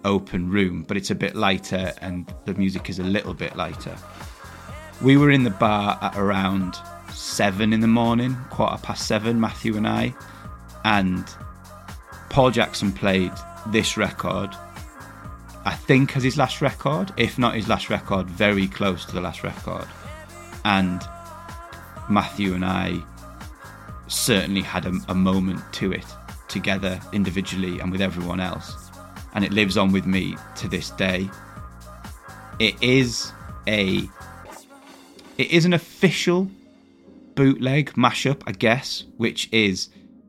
[0.04, 3.96] open room, but it's a bit lighter and the music is a little bit lighter.
[5.02, 6.76] We were in the bar at around
[7.12, 10.14] seven in the morning, quarter past seven, Matthew and I,
[10.84, 11.24] and
[12.30, 13.32] Paul Jackson played
[13.68, 14.50] this record.
[15.64, 19.20] I think as his last record, if not his last record, very close to the
[19.20, 19.86] last record.
[20.64, 21.02] And
[22.08, 23.02] Matthew and I
[24.06, 26.04] certainly had a, a moment to it
[26.48, 28.90] together individually and with everyone else.
[29.34, 31.28] And it lives on with me to this day.
[32.58, 33.32] It is
[33.66, 34.08] a
[35.36, 36.48] it is an official
[37.34, 39.88] bootleg mashup, I guess, which is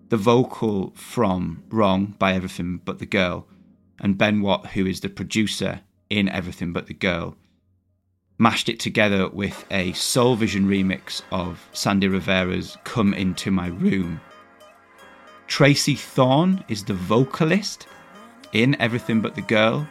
[0.09, 3.47] the vocal from Wrong by Everything But the Girl
[3.99, 7.37] and Ben Watt, who is the producer in Everything But the Girl,
[8.37, 14.19] mashed it together with a Soul Vision remix of Sandy Rivera's Come Into My Room.
[15.47, 17.87] Tracey Thorn is the vocalist
[18.51, 19.87] in Everything But the Girl.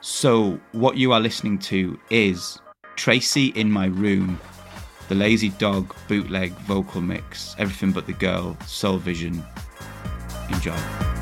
[0.00, 2.60] So, what you are listening to is
[2.94, 4.40] Tracey in My Room,
[5.08, 9.44] the Lazy Dog bootleg vocal mix, Everything But the Girl, Soul Vision.
[10.50, 11.15] Enjoy.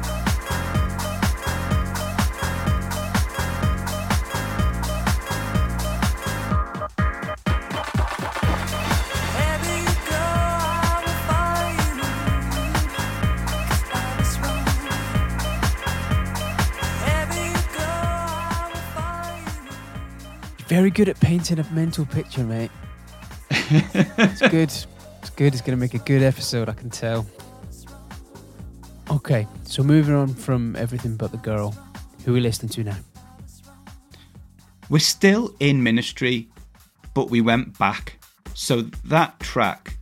[20.75, 22.73] Very good at painting a mental picture, mate.
[23.49, 24.73] it's good.
[24.73, 25.53] It's good.
[25.53, 27.25] It's going to make a good episode, I can tell.
[29.09, 31.77] Okay, so moving on from everything but the girl,
[32.25, 32.97] who are we listening to now?
[34.91, 36.49] We're still in ministry,
[37.15, 38.19] but we went back.
[38.55, 39.97] So that track,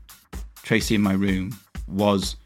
[0.63, 1.55] Tracey in My Room,
[1.87, 2.37] was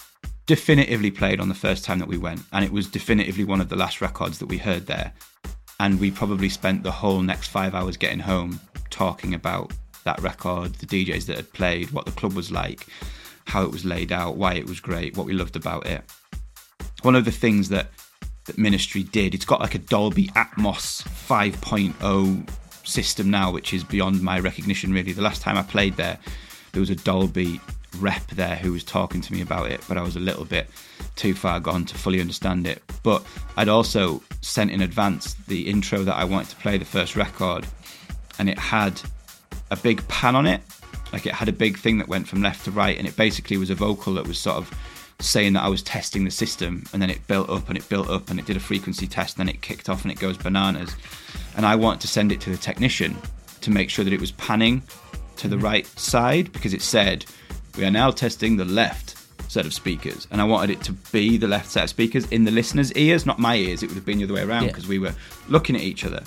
[0.46, 3.68] definitively played on the first time that we went, and it was definitively one of
[3.68, 5.12] the last records that we heard there
[5.80, 8.60] and we probably spent the whole next five hours getting home
[8.90, 9.72] talking about
[10.04, 12.86] that record, the DJs that had played, what the club was like,
[13.44, 16.02] how it was laid out, why it was great, what we loved about it.
[17.02, 17.88] One of the things that
[18.46, 22.48] that Ministry did, it's got like a Dolby Atmos 5.0
[22.86, 25.12] system now, which is beyond my recognition really.
[25.12, 26.18] The last time I played there,
[26.72, 27.60] there was a Dolby
[27.96, 30.68] rep there who was talking to me about it, but I was a little bit
[31.16, 32.82] too far gone to fully understand it.
[33.02, 33.24] But
[33.56, 37.66] I'd also sent in advance the intro that I wanted to play the first record,
[38.38, 39.00] and it had
[39.70, 40.60] a big pan on it.
[41.12, 43.56] Like it had a big thing that went from left to right, and it basically
[43.56, 44.72] was a vocal that was sort of
[45.18, 48.10] saying that I was testing the system, and then it built up and it built
[48.10, 50.36] up and it did a frequency test, and then it kicked off and it goes
[50.36, 50.94] bananas.
[51.56, 53.16] And I wanted to send it to the technician
[53.62, 54.82] to make sure that it was panning
[55.36, 55.64] to the mm-hmm.
[55.64, 57.24] right side because it said,
[57.76, 59.16] We are now testing the left
[59.50, 62.44] set of speakers, and I wanted it to be the left set of speakers in
[62.44, 63.82] the listener's ears, not my ears.
[63.82, 64.90] It would have been the other way around because yeah.
[64.90, 65.14] we were
[65.48, 66.22] looking at each other.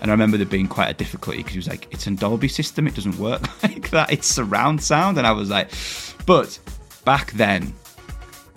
[0.00, 2.48] And I remember there being quite a difficulty because he was like, "It's a Dolby
[2.48, 2.86] system.
[2.86, 4.12] It doesn't work like that.
[4.12, 5.70] It's surround sound." And I was like,
[6.26, 6.58] "But
[7.04, 7.74] back then,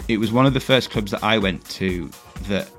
[0.07, 2.09] it was one of the first clubs that I went to
[2.43, 2.69] that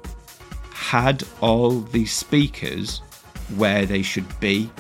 [0.73, 3.01] had all these speakers
[3.57, 4.71] where they should be.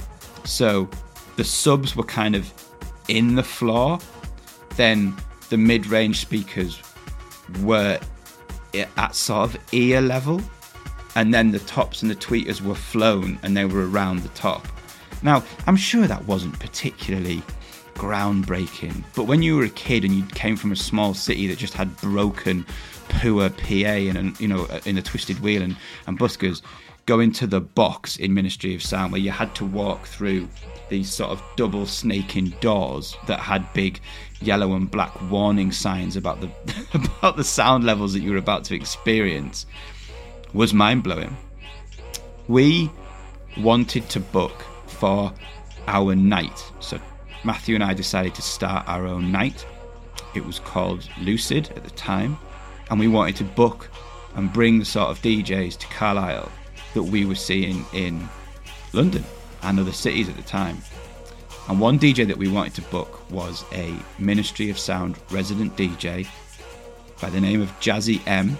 [0.45, 0.89] So
[1.37, 2.53] the subs were kind of
[3.09, 3.99] in the floor.
[4.79, 5.17] Then
[5.49, 6.81] the mid-range speakers
[7.63, 7.99] were
[8.97, 10.41] at sort of ear level,
[11.17, 14.69] and then the tops and the tweeters were flown and they were around the top.
[15.21, 17.43] Now, I'm sure that wasn't particularly
[17.95, 21.59] groundbreaking, but when you were a kid and you came from a small city that
[21.59, 22.65] just had broken,
[23.09, 25.77] poor PA and you know in a twisted wheel and,
[26.07, 26.63] and buskers,
[27.07, 30.47] going to the box in Ministry of Sound where you had to walk through
[30.91, 34.01] these sort of double snaking doors that had big
[34.41, 36.51] yellow and black warning signs about the
[36.95, 39.67] about the sound levels that you were about to experience
[40.53, 41.37] was mind blowing.
[42.47, 42.91] We
[43.59, 45.33] wanted to book for
[45.87, 46.65] our night.
[46.81, 47.01] So
[47.45, 49.67] Matthew and I decided to start our own night.
[50.35, 52.39] It was called Lucid at the time,
[52.91, 53.91] and we wanted to book
[54.35, 56.51] and bring the sort of DJs to Carlisle
[56.95, 58.29] that we were seeing in
[58.93, 59.25] London
[59.63, 60.79] and other cities at the time.
[61.69, 66.27] And one DJ that we wanted to book was a Ministry of Sound resident DJ
[67.21, 68.57] by the name of Jazzy M.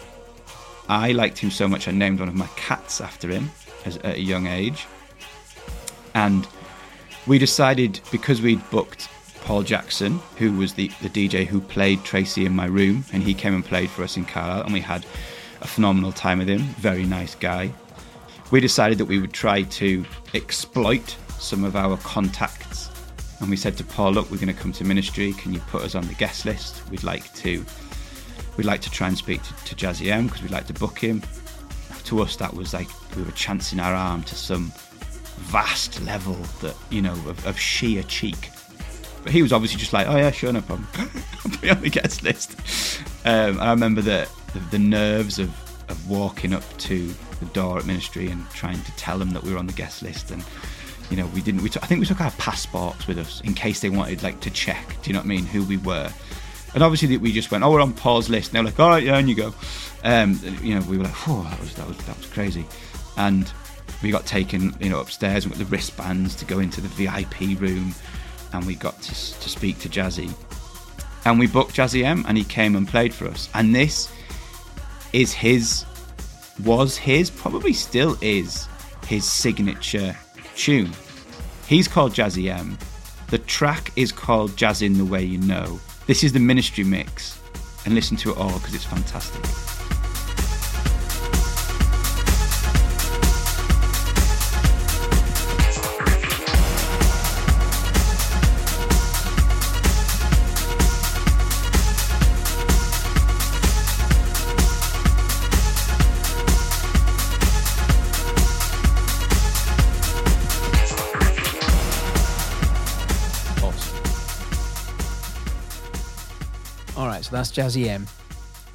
[0.89, 3.51] I liked him so much I named one of my cats after him
[3.87, 4.87] as, at a young age.
[6.15, 6.47] And
[7.27, 9.09] we decided because we'd booked
[9.45, 13.33] Paul Jackson, who was the, the DJ who played Tracey in my room, and he
[13.33, 15.07] came and played for us in Carlisle, and we had
[15.63, 16.61] a phenomenal time with him.
[16.79, 17.73] Very nice guy.
[18.51, 20.05] We decided that we would try to
[20.35, 22.88] exploit some of our contacts,
[23.41, 25.33] and we said to Paul, "Look, we're going to come to ministry.
[25.35, 26.89] Can you put us on the guest list?
[26.91, 27.65] We'd like to,
[28.57, 30.99] we'd like to try and speak to, to Jazzy M because we'd like to book
[30.99, 31.23] him."
[32.05, 34.73] To us, that was like we were chancing our arm to some
[35.37, 38.51] vast level that you know of, of sheer cheek.
[39.23, 40.89] But he was obviously just like, "Oh yeah, sure, no problem.
[41.45, 42.57] I'll be on the guest list."
[43.25, 45.51] Um, I remember the, the the nerves of
[45.89, 49.53] of walking up to the door at ministry and trying to tell them that we
[49.53, 50.45] were on the guest list and
[51.11, 53.55] you know we didn't we t- I think we took our passports with us in
[53.55, 56.11] case they wanted like to check do you know what I mean who we were.
[56.75, 58.51] And obviously we just went oh we're on Paul's list.
[58.51, 59.55] And they were like all right yeah and you go.
[60.05, 62.67] Um, you know we were like oh that was that was that was crazy.
[63.17, 63.51] And
[64.03, 67.95] we got taken you know upstairs with the wristbands to go into the VIP room
[68.53, 70.33] and we got to, to speak to Jazzy.
[71.25, 73.49] And we booked Jazzy M and he came and played for us.
[73.55, 74.11] And this
[75.13, 75.85] is his
[76.65, 78.69] was his probably still is
[79.07, 80.17] his signature
[80.59, 80.91] tune.
[81.67, 82.77] He's called Jazzy M.
[83.29, 85.79] The track is called Jazzin' the Way You Know.
[86.07, 87.41] This is the ministry mix.
[87.85, 89.78] And listen to it all because it's fantastic
[117.29, 118.07] so that's Jazzy M.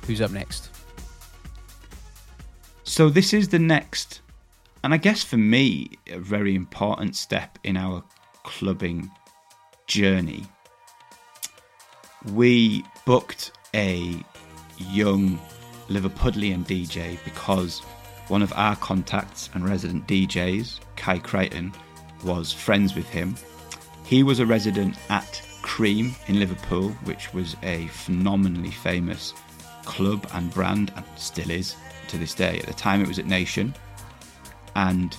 [0.06, 0.70] Who's up next?
[2.84, 4.22] So this is the next,
[4.84, 8.04] and I guess for me, a very important step in our
[8.43, 9.10] clubbing
[9.88, 10.43] journey.
[12.32, 14.24] We booked a
[14.78, 15.39] young
[15.88, 17.80] Liverpudlian DJ because
[18.28, 21.74] one of our contacts and resident DJs, Kai Creighton,
[22.24, 23.36] was friends with him.
[24.06, 29.34] He was a resident at Cream in Liverpool, which was a phenomenally famous
[29.86, 31.76] club and brand, and still is
[32.09, 32.59] to this day.
[32.59, 33.74] At the time, it was at Nation.
[34.76, 35.18] And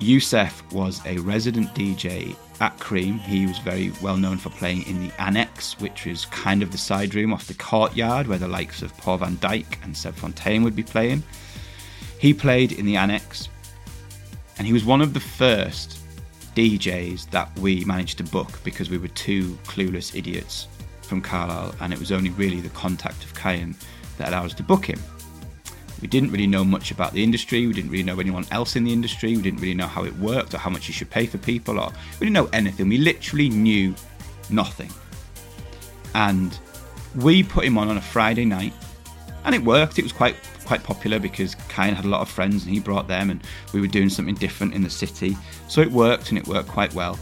[0.00, 3.18] Yousef was a resident DJ at Cream.
[3.18, 6.78] He was very well known for playing in the Annex, which is kind of the
[6.78, 10.62] side room off the courtyard where the likes of Paul van Dyk and Seb Fontaine
[10.62, 11.22] would be playing.
[12.18, 13.48] He played in the Annex,
[14.56, 15.97] and he was one of the first
[16.58, 20.66] DJs that we managed to book because we were two clueless idiots
[21.02, 23.76] from Carlisle, and it was only really the contact of Kyan
[24.16, 24.98] that allowed us to book him.
[26.02, 28.82] We didn't really know much about the industry, we didn't really know anyone else in
[28.82, 31.26] the industry, we didn't really know how it worked or how much you should pay
[31.26, 32.88] for people, or we didn't know anything.
[32.88, 33.94] We literally knew
[34.50, 34.90] nothing.
[36.16, 36.58] And
[37.14, 38.72] we put him on on a Friday night,
[39.44, 40.00] and it worked.
[40.00, 40.34] It was quite
[40.68, 43.40] quite popular because Kyan had a lot of friends and he brought them, and
[43.72, 45.36] we were doing something different in the city.
[45.66, 47.18] So it worked, and it worked quite well.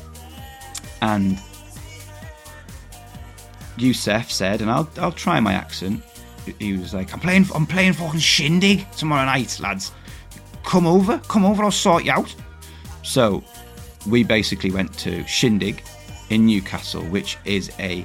[1.00, 1.38] And
[3.78, 6.02] Yousef said, and I'll I'll try my accent.
[6.58, 9.92] He was like, "I'm playing, I'm playing fucking shindig tomorrow night, lads.
[10.64, 11.62] Come over, come over.
[11.62, 12.34] I'll sort you out."
[13.02, 13.44] So
[14.08, 15.84] we basically went to Shindig
[16.30, 18.04] in Newcastle, which is a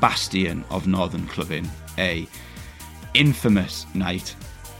[0.00, 1.68] bastion of northern clubbing,
[1.98, 2.28] a
[3.14, 4.36] infamous night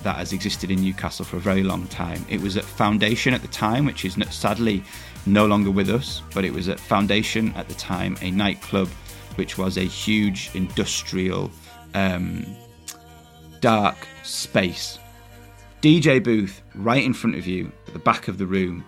[0.06, 2.24] that has existed in Newcastle for a very long time.
[2.28, 4.84] It was at Foundation at the time, which is sadly
[5.26, 8.86] no longer with us, but it was at Foundation at the time, a nightclub
[9.34, 11.50] which was a huge industrial,
[11.94, 12.46] um,
[13.60, 15.00] dark space.
[15.82, 18.84] DJ booth right in front of you at the back of the room,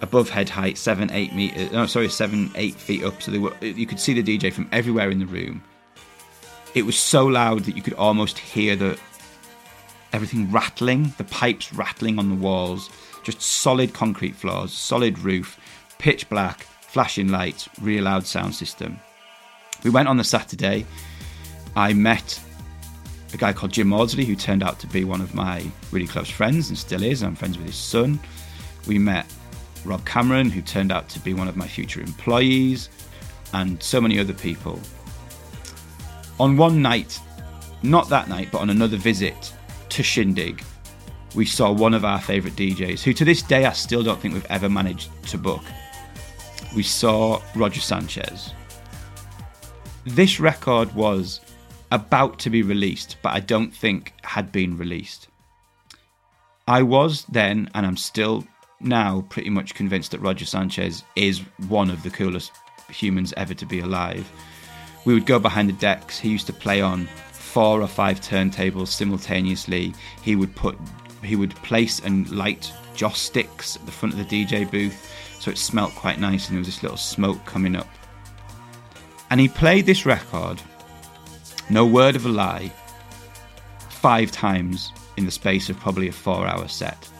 [0.00, 1.70] above head height, seven, eight meters.
[1.70, 3.20] No, sorry, seven, eight feet up.
[3.20, 5.62] So were, you could see the DJ from everywhere in the room.
[6.74, 8.98] It was so loud that you could almost hear the
[10.18, 12.90] everything rattling, the pipes rattling on the walls,
[13.22, 15.60] just solid concrete floors, solid roof,
[15.98, 18.98] pitch black, flashing lights, really loud sound system.
[19.84, 20.84] We went on the Saturday.
[21.76, 22.42] I met
[23.32, 26.28] a guy called Jim Maudsley, who turned out to be one of my really close
[26.28, 27.22] friends and still is.
[27.22, 28.18] I'm friends with his son.
[28.88, 29.32] We met
[29.84, 32.88] Rob Cameron, who turned out to be one of my future employees,
[33.52, 34.80] and so many other people.
[36.40, 37.20] On one night,
[37.84, 39.52] not that night, but on another visit
[39.90, 40.62] to Shindig,
[41.34, 44.34] we saw one of our favourite DJs, who to this day I still don't think
[44.34, 45.62] we've ever managed to book.
[46.74, 48.52] We saw Roger Sanchez.
[50.04, 51.40] This record was
[51.90, 55.28] about to be released, but I don't think had been released.
[56.66, 58.44] I was then, and I'm still
[58.80, 62.52] now, pretty much convinced that Roger Sanchez is one of the coolest
[62.90, 64.30] humans ever to be alive.
[65.04, 66.18] We would go behind the decks.
[66.18, 67.08] He used to play on
[67.58, 69.92] four or five turntables simultaneously.
[70.22, 70.78] He would put,
[71.24, 75.50] he would place and light joss sticks at the front of the DJ booth, so
[75.50, 77.88] it smelt quite nice, and there was this little smoke coming up.
[79.30, 80.62] And he played this record
[81.68, 82.70] no word of a lie,
[83.88, 87.10] five times in the space of probably a four hour set.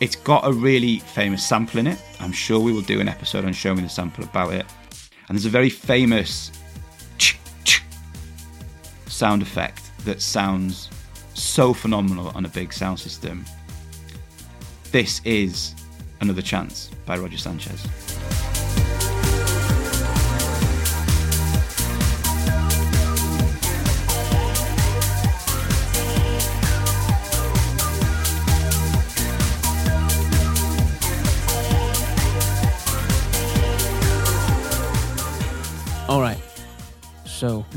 [0.00, 2.02] It's got a really famous sample in it.
[2.20, 4.64] I'm sure we will do an episode on showing the sample about it.
[5.28, 6.57] And there's a very famous
[9.18, 10.88] sound effect that sounds
[11.34, 13.44] so phenomenal on a big sound system.
[14.92, 15.74] This is
[16.20, 18.07] Another Chance by Roger Sanchez.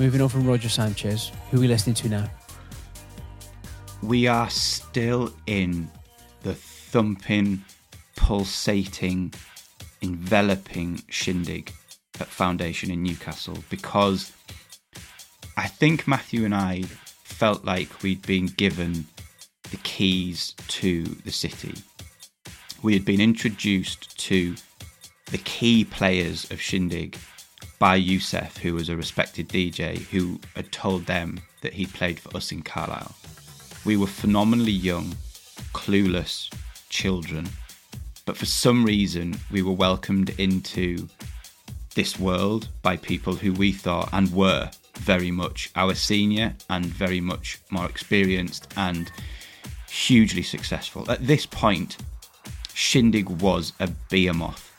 [0.02, 2.28] Moving on from Roger Sanchez, who are we listening to now?
[4.02, 5.92] We are still in
[6.42, 7.64] the thumping,
[8.16, 9.32] pulsating,
[10.02, 11.72] enveloping shindig
[12.20, 14.32] at Foundation in Newcastle because
[15.56, 16.82] I think Matthew and I
[17.24, 19.06] felt like we'd been given
[19.70, 21.76] the keys to the city.
[22.82, 24.56] We had been introduced to
[25.28, 27.20] the key players of Shindig
[27.82, 32.38] by Yousef, who was a respected DJ, who had told them that he played for
[32.38, 33.16] us in Carlisle.
[33.84, 35.16] We were phenomenally young,
[35.74, 36.54] clueless
[36.90, 37.50] children,
[38.28, 41.10] but for some reason we were welcomed into
[41.96, 47.20] this world by people who we thought and were very much our senior and very
[47.20, 49.12] much more experienced and
[49.90, 51.10] hugely successful.
[51.10, 51.98] At this point,
[52.76, 54.71] Shindig was a behemoth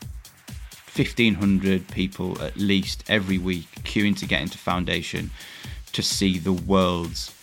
[0.94, 5.30] 1,500 people at least every week queuing to get into Foundation
[5.92, 7.34] to see the world's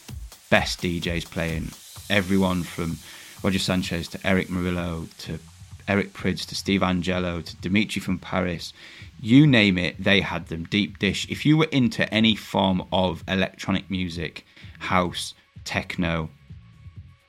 [0.51, 1.69] best DJs playing.
[2.11, 2.97] Everyone from
[3.43, 5.39] Roger Sanchez to Erick Morillo to
[5.87, 8.71] Eric Prydz to Steve Angello to Dimitri from Paris.
[9.19, 10.65] You name it, they had them.
[10.65, 11.27] Deep Dish.
[11.27, 14.45] If you were into any form of electronic music,
[14.77, 15.33] house,
[15.65, 16.29] techno,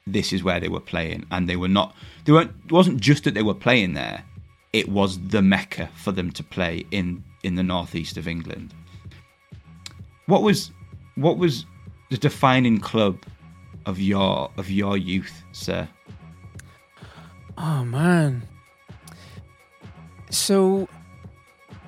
[0.07, 1.25] this is where they were playing.
[1.31, 1.97] And they were not,
[2.27, 4.25] they weren't, it wasn't just that they were playing there,
[4.73, 8.75] it was the mecca for them to play in in the northeast of England.
[10.27, 10.71] What was
[11.17, 11.67] what was
[12.11, 13.25] the defining club
[13.87, 15.89] of your of your youth, sir?
[17.59, 18.43] Oh man.
[20.31, 20.89] So,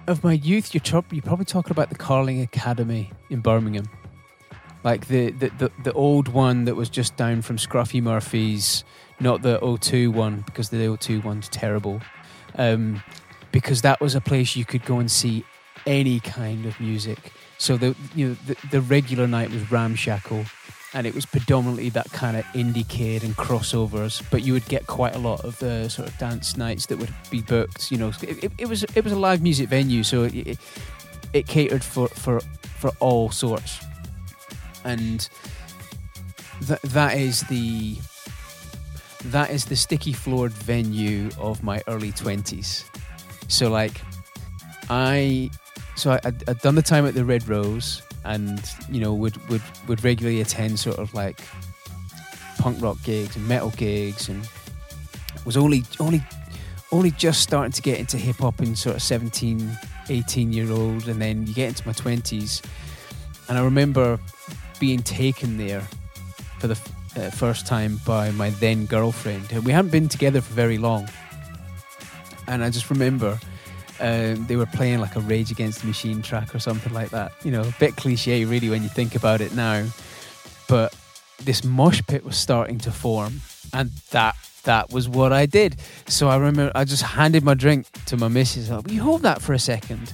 [0.09, 3.89] of my youth, you're, you're probably talking about the Carling Academy in Birmingham,
[4.83, 8.83] like the, the the the old one that was just down from Scruffy Murphy's,
[9.21, 12.01] not the O2 one because the O2 one's terrible
[12.57, 13.03] um,
[13.51, 15.45] because that was a place you could go and see
[15.87, 17.33] any kind of music.
[17.59, 20.45] So the you know the, the regular night was ramshackle,
[20.95, 24.23] and it was predominantly that kind of indie kid and crossovers.
[24.31, 27.15] But you would get quite a lot of the sort of dance nights that would
[27.31, 27.91] be booked.
[27.91, 30.59] You know, it, it, it was it was a live music venue, so it,
[31.33, 33.85] it catered for for for all sorts,
[34.85, 35.29] and
[36.63, 37.97] that that is the
[39.27, 42.85] that is the sticky floored venue of my early 20s.
[43.49, 44.01] So, like,
[44.91, 45.51] I,
[45.97, 48.61] so I, I'd, I'd done the time at the Red Rose and,
[48.91, 51.41] you know, would, would, would regularly attend sort of like
[52.59, 54.49] punk rock gigs and metal gigs and
[55.45, 56.23] was only, only,
[56.91, 61.09] only just starting to get into hip hop in sort of 17, 18 year old.
[61.09, 62.65] And then you get into my 20s.
[63.49, 64.19] And I remember
[64.81, 65.83] being taken there
[66.59, 66.81] for the
[67.17, 69.51] uh, first time by my then girlfriend.
[69.65, 71.09] We hadn't been together for very long.
[72.47, 73.39] And I just remember
[74.01, 77.33] um, they were playing like a Rage Against the Machine track or something like that.
[77.45, 79.87] You know, a bit cliche really when you think about it now.
[80.69, 80.95] But
[81.45, 83.41] this mosh pit was starting to form,
[83.73, 85.77] and that that was what I did.
[86.07, 88.71] So I remember I just handed my drink to my missus.
[88.71, 90.13] Like, Will you hold that for a second?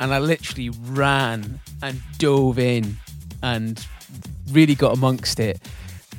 [0.00, 2.96] And I literally ran and dove in
[3.42, 3.84] and
[4.52, 5.60] really got amongst it.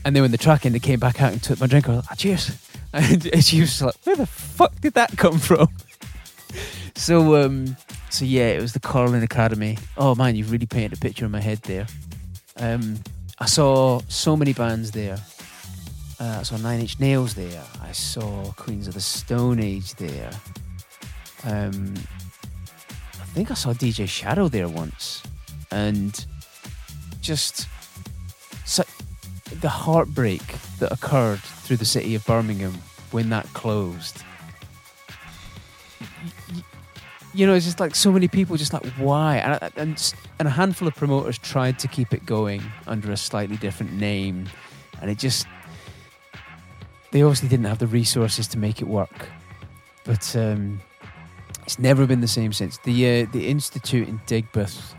[0.05, 1.87] And then when the track ended, came back out and took my drink.
[1.87, 2.51] I was like, ah, cheers.
[2.91, 5.67] And she was like, where the fuck did that come from?
[6.95, 7.77] so, um,
[8.09, 9.77] so yeah, it was the Carling Academy.
[9.95, 11.85] Oh man, you've really painted a picture in my head there.
[12.57, 12.97] Um,
[13.37, 15.17] I saw so many bands there.
[16.19, 17.63] Uh, I saw Nine Inch Nails there.
[17.81, 20.31] I saw Queens of the Stone Age there.
[21.43, 21.93] Um,
[23.21, 25.23] I think I saw DJ Shadow there once,
[25.71, 26.25] and
[27.21, 27.67] just
[28.65, 28.83] so,
[29.61, 30.41] the heartbreak
[30.79, 32.73] that occurred through the city of Birmingham
[33.11, 34.23] when that closed.
[37.33, 40.51] You know, it's just like so many people just like why, and and and a
[40.51, 44.49] handful of promoters tried to keep it going under a slightly different name,
[45.01, 45.45] and it just
[47.11, 49.29] they obviously didn't have the resources to make it work.
[50.03, 50.81] But um,
[51.63, 52.77] it's never been the same since.
[52.79, 54.95] The uh, the Institute in Digbeth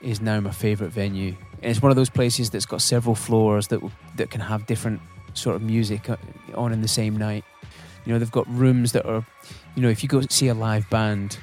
[0.00, 1.36] is now my favourite venue.
[1.62, 3.80] It's one of those places that's got several floors that
[4.16, 5.00] that can have different
[5.34, 6.16] sort of music uh,
[6.54, 7.44] on in the same night.
[8.04, 9.24] You know, they've got rooms that are,
[9.74, 11.38] you know, if you go see a live band,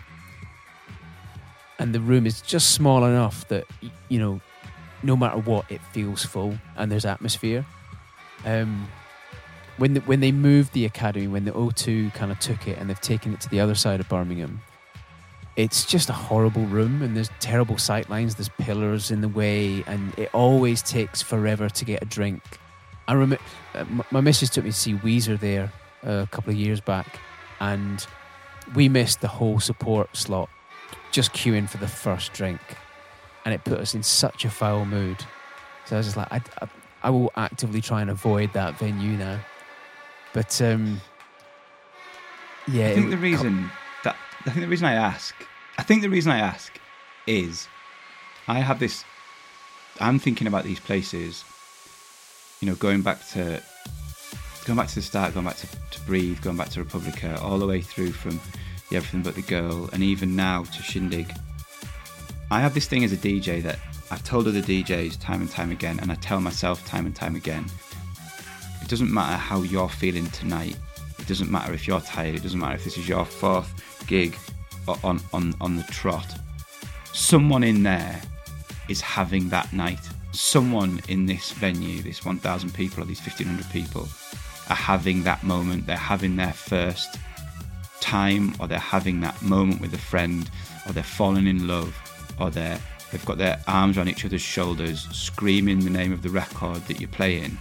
[1.79, 3.65] and the room is just small enough that
[4.09, 4.41] you know,
[5.03, 7.65] no matter what, it feels full and there's atmosphere.
[8.45, 8.87] Um,
[9.77, 12.89] when the, when they moved the academy, when the O2 kind of took it and
[12.89, 14.61] they've taken it to the other side of Birmingham,
[15.57, 19.83] it's just a horrible room and there's terrible sight lines, there's pillars in the way,
[19.87, 22.43] and it always takes forever to get a drink.
[23.07, 23.39] I remember
[23.73, 25.73] uh, my missus took me to see Weezer there
[26.05, 27.19] uh, a couple of years back,
[27.59, 28.05] and
[28.75, 30.47] we missed the whole support slot
[31.11, 32.61] just queuing for the first drink,
[33.43, 35.17] and it put us in such a foul mood.
[35.85, 36.67] So I was just like, I, I,
[37.01, 39.39] I will actively try and avoid that venue now.
[40.33, 41.01] But um,
[42.67, 43.71] yeah, I think the reason that
[44.47, 45.35] I think the reason I ask,
[45.77, 46.79] I think the reason I ask
[47.27, 47.67] is
[48.47, 49.03] I have this.
[49.99, 51.43] I'm thinking about these places.
[52.61, 53.61] You know, going back to
[54.65, 57.59] going back to the start, going back to, to Breathe, going back to Republica, all
[57.59, 58.39] the way through from
[58.91, 61.31] Everything But the Girl, and even now to Shindig.
[62.49, 63.79] I have this thing as a DJ that
[64.09, 67.35] I've told other DJs time and time again, and I tell myself time and time
[67.35, 67.65] again
[68.87, 70.77] it doesn't matter how you're feeling tonight.
[71.19, 72.35] It doesn't matter if you're tired.
[72.35, 74.35] It doesn't matter if this is your fourth gig
[75.03, 76.39] on, on, on the trot.
[77.13, 78.21] Someone in there
[78.89, 79.99] is having that night.
[80.31, 84.07] Someone in this venue, this 1,000 people or these 1,500 people,
[84.69, 85.85] are having that moment.
[85.85, 87.17] They're having their first
[87.99, 90.49] time, or they're having that moment with a friend,
[90.85, 91.95] or they're falling in love,
[92.39, 92.79] or they're,
[93.11, 96.99] they've got their arms on each other's shoulders, screaming the name of the record that
[96.99, 97.57] you're playing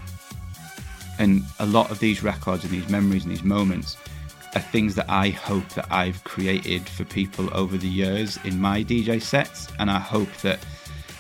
[1.19, 3.97] and a lot of these records and these memories and these moments
[4.57, 8.83] are things that I hope that I've created for people over the years in my
[8.83, 9.69] DJ sets.
[9.79, 10.65] And I hope that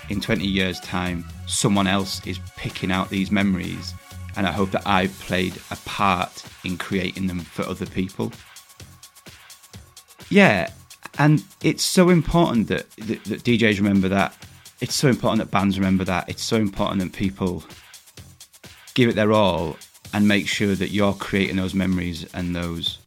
[0.08, 3.92] in 20 years' time, someone else is picking out these memories.
[4.36, 8.32] And I hope that I've played a part in creating them for other people.
[10.30, 10.70] Yeah,
[11.18, 14.34] and it's so important that, that, that DJs remember that.
[14.80, 16.28] It's so important that bands remember that.
[16.28, 17.64] It's so important that people
[18.94, 19.76] give it their all
[20.14, 22.98] and make sure that you're creating those memories and those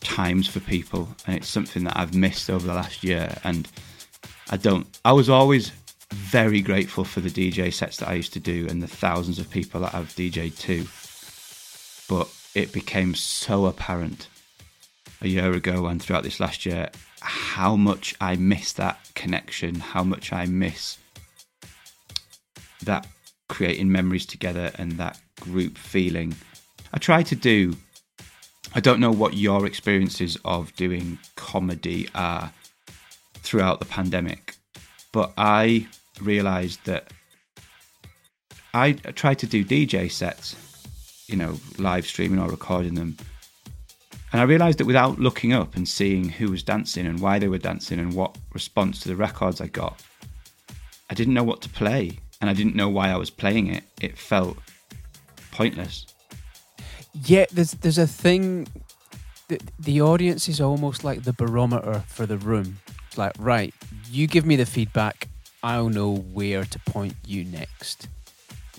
[0.00, 1.08] times for people.
[1.26, 3.36] And it's something that I've missed over the last year.
[3.44, 3.68] And
[4.50, 5.72] I don't, I was always
[6.12, 9.50] very grateful for the DJ sets that I used to do and the thousands of
[9.50, 10.86] people that I've DJed to.
[12.08, 14.28] But it became so apparent
[15.20, 20.04] a year ago and throughout this last year how much I miss that connection, how
[20.04, 20.98] much I miss
[22.84, 23.06] that
[23.48, 26.34] creating memories together and that group feeling.
[26.92, 27.76] I try to do,
[28.74, 32.52] I don't know what your experiences of doing comedy are
[33.34, 34.56] throughout the pandemic,
[35.12, 35.88] but I
[36.20, 37.12] realized that
[38.74, 40.54] I tried to do DJ sets,
[41.26, 43.16] you know, live streaming or recording them.
[44.30, 47.48] And I realized that without looking up and seeing who was dancing and why they
[47.48, 50.02] were dancing and what response to the records I got,
[51.08, 53.84] I didn't know what to play and I didn't know why I was playing it.
[54.00, 54.58] It felt
[55.50, 56.06] pointless.
[57.12, 58.68] Yeah, there's there's a thing.
[59.48, 62.78] The, the audience is almost like the barometer for the room.
[63.06, 63.74] It's like, right,
[64.10, 65.28] you give me the feedback,
[65.62, 68.08] I'll know where to point you next.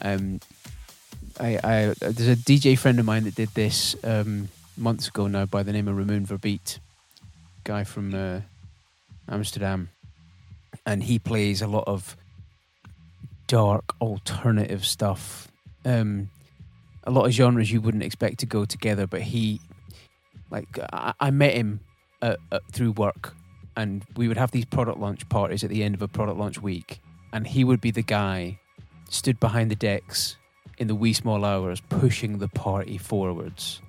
[0.01, 0.39] Um,
[1.39, 5.45] I, I there's a DJ friend of mine that did this um, months ago now
[5.45, 6.79] by the name of Ramon Verbeet,
[7.63, 8.41] guy from uh,
[9.29, 9.89] Amsterdam,
[10.85, 12.15] and he plays a lot of
[13.47, 15.47] dark alternative stuff
[15.83, 16.29] um,
[17.03, 19.59] a lot of genres you wouldn't expect to go together, but he,
[20.49, 21.79] like, I, I met him
[22.21, 23.35] uh, uh, through work,
[23.75, 26.61] and we would have these product launch parties at the end of a product launch
[26.61, 27.01] week,
[27.31, 28.59] and he would be the guy
[29.09, 30.37] stood behind the decks
[30.77, 33.81] in the wee small hours, pushing the party forwards,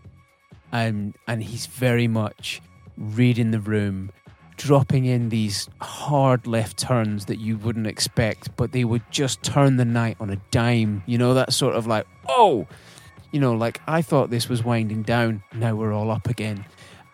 [0.73, 2.61] and and he's very much
[2.97, 4.11] reading the room.
[4.57, 9.79] Dropping in these hard left turns that you wouldn't expect, but they would just turn
[9.79, 11.03] the night on a dime.
[11.07, 12.67] You know, that sort of like, oh,
[13.31, 15.43] you know, like I thought this was winding down.
[15.53, 16.65] Now we're all up again.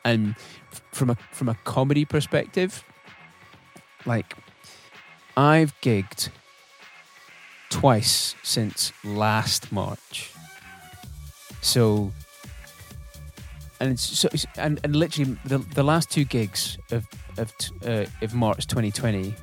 [0.04, 0.36] And
[0.92, 2.84] from a from a comedy perspective,
[4.04, 4.34] like
[5.36, 6.30] I've gigged
[7.70, 10.32] twice since last March.
[11.60, 12.12] So
[13.80, 17.06] and so and and literally the the last two gigs of
[17.36, 17.52] of
[17.84, 19.34] uh, of March 2020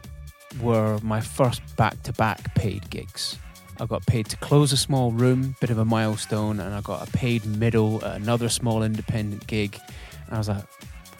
[0.62, 3.38] were my first back to back paid gigs.
[3.84, 7.06] I got paid to close a small room, bit of a milestone, and I got
[7.06, 9.78] a paid middle at another small independent gig.
[10.26, 10.64] And I was like,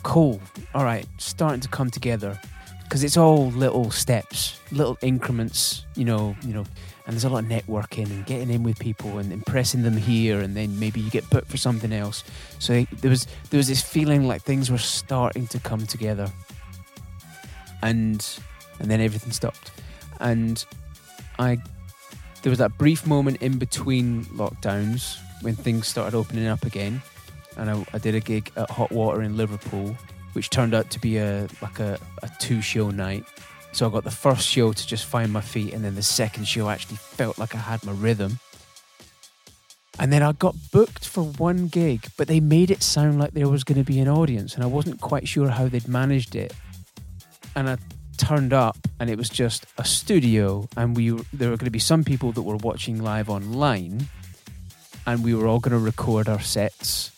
[0.02, 0.40] cool,
[0.74, 2.40] all right, starting to come together
[2.84, 6.64] because it's all little steps, little increments, you know, you know.
[7.06, 10.40] And there's a lot of networking and getting in with people and impressing them here,
[10.40, 12.24] and then maybe you get put for something else.
[12.60, 16.32] So there was there was this feeling like things were starting to come together,
[17.82, 18.26] and
[18.80, 19.72] and then everything stopped,
[20.22, 20.64] and
[21.40, 21.58] I
[22.44, 27.02] there was that brief moment in between lockdowns when things started opening up again,
[27.58, 29.96] and I, I did a gig at Hot Water in Liverpool,
[30.34, 33.24] which turned out to be a like a, a two show night.
[33.72, 36.46] So I got the first show to just find my feet, and then the second
[36.46, 38.40] show actually felt like I had my rhythm.
[40.00, 43.48] And then I got booked for one gig, but they made it sound like there
[43.48, 46.54] was going to be an audience, and I wasn't quite sure how they'd managed it.
[47.56, 47.78] And I
[48.18, 51.80] turned up, and it was just a studio, and we there were going to be
[51.80, 54.08] some people that were watching live online,
[55.06, 57.12] and we were all going to record our sets,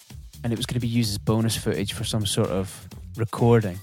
[0.43, 3.79] and it was going to be used as bonus footage for some sort of recording.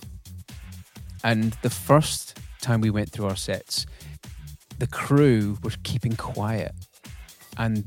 [1.24, 3.86] And the first time we went through our sets,
[4.78, 6.74] the crew were keeping quiet,
[7.56, 7.84] and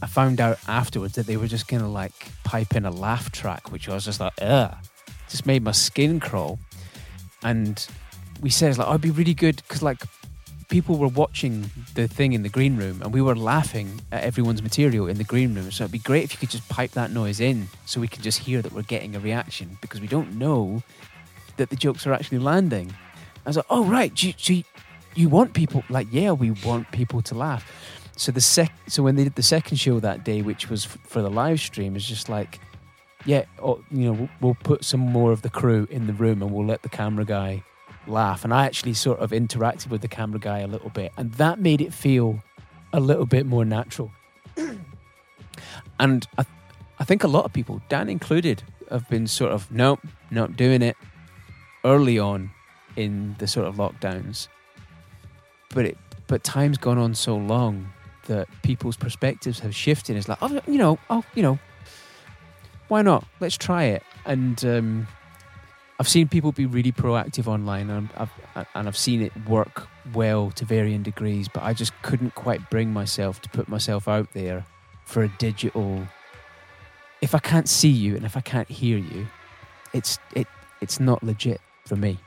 [0.00, 2.12] I found out afterwards that they were just going to like
[2.44, 4.76] pipe in a laugh track, which I was just like, ugh,
[5.28, 6.58] just made my skin crawl.
[7.42, 7.84] And
[8.40, 10.02] we said, like, oh, it'd be really good because like
[10.68, 14.62] people were watching the thing in the green room and we were laughing at everyone's
[14.62, 15.70] material in the green room.
[15.70, 18.22] So it'd be great if you could just pipe that noise in so we can
[18.22, 20.82] just hear that we're getting a reaction because we don't know
[21.56, 22.92] that the jokes are actually landing.
[23.46, 24.14] I was like, oh, right.
[24.14, 24.62] Do you, do
[25.14, 28.00] you, want people, like, yeah, we want people to laugh.
[28.16, 30.98] So the sec, so when they did the second show that day, which was f-
[31.04, 32.60] for the live stream, is just like,
[33.24, 36.52] yeah, oh, you know, we'll put some more of the crew in the room and
[36.52, 37.62] we'll let the camera guy
[38.08, 38.44] laugh.
[38.44, 41.60] And I actually sort of interacted with the camera guy a little bit, and that
[41.60, 42.42] made it feel
[42.92, 44.10] a little bit more natural.
[46.00, 46.44] and I,
[46.98, 50.82] I think a lot of people, Dan included, have been sort of nope, not doing
[50.82, 50.96] it
[51.84, 52.50] early on
[52.96, 54.48] in the sort of lockdowns.
[55.74, 57.90] But it, but time's gone on so long
[58.26, 60.16] that people's perspectives have shifted.
[60.16, 61.58] It's like, oh, you know, oh, you know,
[62.88, 63.24] why not?
[63.40, 64.02] Let's try it.
[64.24, 65.08] And um,
[66.00, 68.30] I've seen people be really proactive online, and I've
[68.74, 71.48] and I've seen it work well to varying degrees.
[71.48, 74.64] But I just couldn't quite bring myself to put myself out there
[75.04, 76.06] for a digital.
[77.20, 79.26] If I can't see you and if I can't hear you,
[79.92, 80.46] it's it
[80.80, 82.18] it's not legit for me.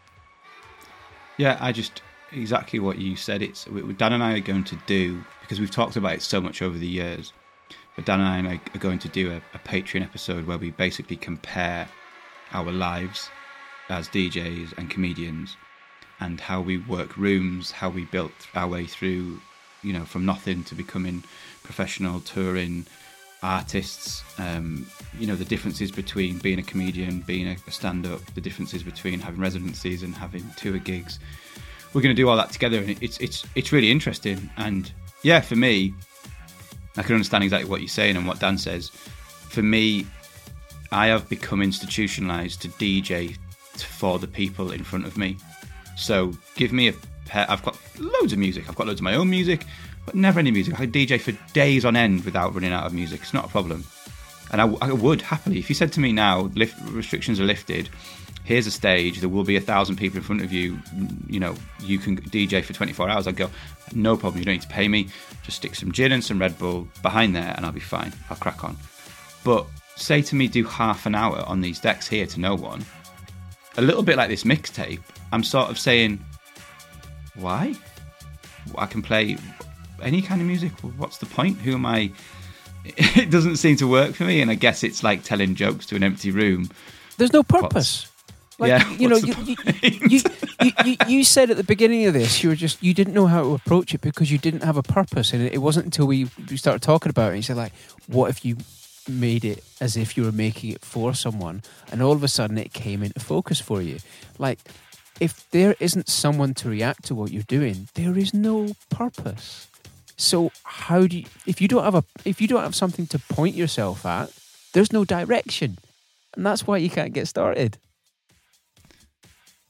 [1.38, 2.02] Yeah, I just
[2.34, 3.42] exactly what you said.
[3.42, 3.66] It's
[3.98, 6.78] Dan and I are going to do because we've talked about it so much over
[6.78, 7.32] the years.
[7.96, 11.16] But Dan and I are going to do a, a Patreon episode where we basically
[11.16, 11.88] compare
[12.54, 13.30] our lives
[13.90, 15.58] as DJs and comedians
[16.20, 19.42] and how we work rooms, how we built our way through,
[19.84, 21.24] you know, from nothing to becoming
[21.64, 22.86] professional touring
[23.44, 24.24] artists.
[24.38, 24.86] Um,
[25.18, 29.20] you know, the differences between being a comedian, being a, a stand-up, the differences between
[29.20, 31.20] having residencies and having tour gigs.
[31.94, 34.50] We're going to do all that together, and it's it's it's really interesting.
[34.58, 34.92] And
[35.24, 35.94] yeah, for me,
[36.96, 38.90] I can understand exactly what you're saying and what Dan says.
[38.90, 40.08] For me,
[40.92, 43.38] I have become institutionalized to DJ
[43.78, 45.38] for the people in front of me.
[45.98, 46.94] So give me a
[47.26, 47.46] pair.
[47.50, 48.68] I've got loads of music.
[48.68, 49.66] I've got loads of my own music,
[50.06, 50.74] but never any music.
[50.74, 53.22] I could DJ for days on end without running out of music.
[53.22, 53.86] It's not a problem.
[54.52, 55.60] And I, I would happily.
[55.60, 57.90] If you said to me now, lift, restrictions are lifted,
[58.44, 60.78] here's a stage, there will be a thousand people in front of you,
[61.28, 63.28] you know, you can DJ for 24 hours.
[63.28, 63.50] I'd go,
[63.94, 65.08] no problem, you don't need to pay me.
[65.44, 68.12] Just stick some gin and some Red Bull behind there and I'll be fine.
[68.30, 68.76] I'll crack on.
[69.44, 72.86] But say to me, do half an hour on these decks here to no one,
[73.78, 76.24] a little bit like this mixtape, I'm sort of saying,
[77.36, 77.76] why?
[78.78, 79.38] I can play
[80.02, 80.72] any kind of music.
[80.98, 81.58] What's the point?
[81.60, 82.12] Who am I?
[82.84, 85.96] It doesn't seem to work for me, and I guess it's like telling jokes to
[85.96, 86.68] an empty room.
[87.18, 88.12] There's no purpose.
[88.58, 89.56] Like, yeah, you know, you, you,
[90.08, 90.22] you,
[90.86, 93.44] you, you, said at the beginning of this, you were just you didn't know how
[93.44, 96.28] to approach it because you didn't have a purpose, and it, it wasn't until we,
[96.50, 97.30] we started talking about it.
[97.30, 97.74] And you said like,
[98.08, 98.58] what if you
[99.08, 102.58] made it as if you were making it for someone, and all of a sudden
[102.58, 104.00] it came into focus for you?
[104.38, 104.60] Like,
[105.20, 109.68] if there isn't someone to react to what you're doing, there is no purpose.
[110.18, 113.20] So how do you, if you don't have a if you don't have something to
[113.20, 114.32] point yourself at,
[114.74, 115.78] there's no direction,
[116.36, 117.78] and that's why you can't get started.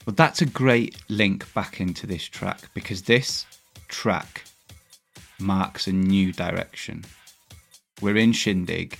[0.06, 3.46] Well, that's a great link back into this track because this
[3.88, 4.44] track
[5.40, 7.06] marks a new direction.
[8.02, 8.98] We're in Shindig.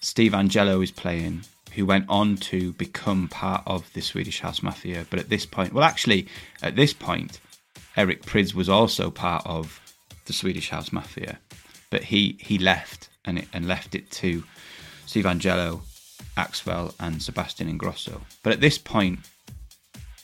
[0.00, 1.42] Steve Angello is playing,
[1.74, 5.06] who went on to become part of the Swedish House Mafia.
[5.10, 6.28] But at this point, well, actually,
[6.62, 7.40] at this point,
[7.96, 9.80] Eric Prydz was also part of
[10.26, 11.38] the Swedish House Mafia,
[11.90, 14.44] but he he left and it, and left it to
[15.06, 15.80] Steve Angello,
[16.36, 18.20] Axwell, and Sebastian Ingrosso.
[18.42, 19.20] But at this point,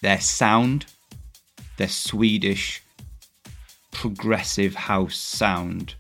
[0.03, 0.87] their sound,
[1.79, 2.83] their Swedish
[3.91, 5.95] progressive house sound,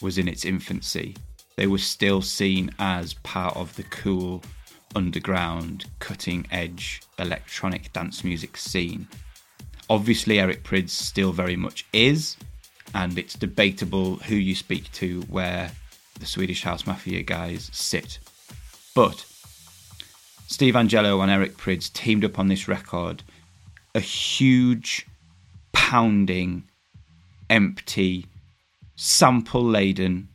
[0.00, 1.14] was in its infancy.
[1.62, 4.42] They were still seen as part of the cool,
[4.96, 9.06] underground, cutting edge electronic dance music scene.
[9.88, 12.36] Obviously, Eric Prydz still very much is,
[12.96, 15.70] and it's debatable who you speak to where
[16.18, 18.18] the Swedish House Mafia guys sit.
[18.92, 19.24] But
[20.48, 23.22] Steve Angello and Eric Prydz teamed up on this record,
[23.94, 25.06] a huge,
[25.70, 26.64] pounding,
[27.48, 28.26] empty,
[28.96, 30.26] sample laden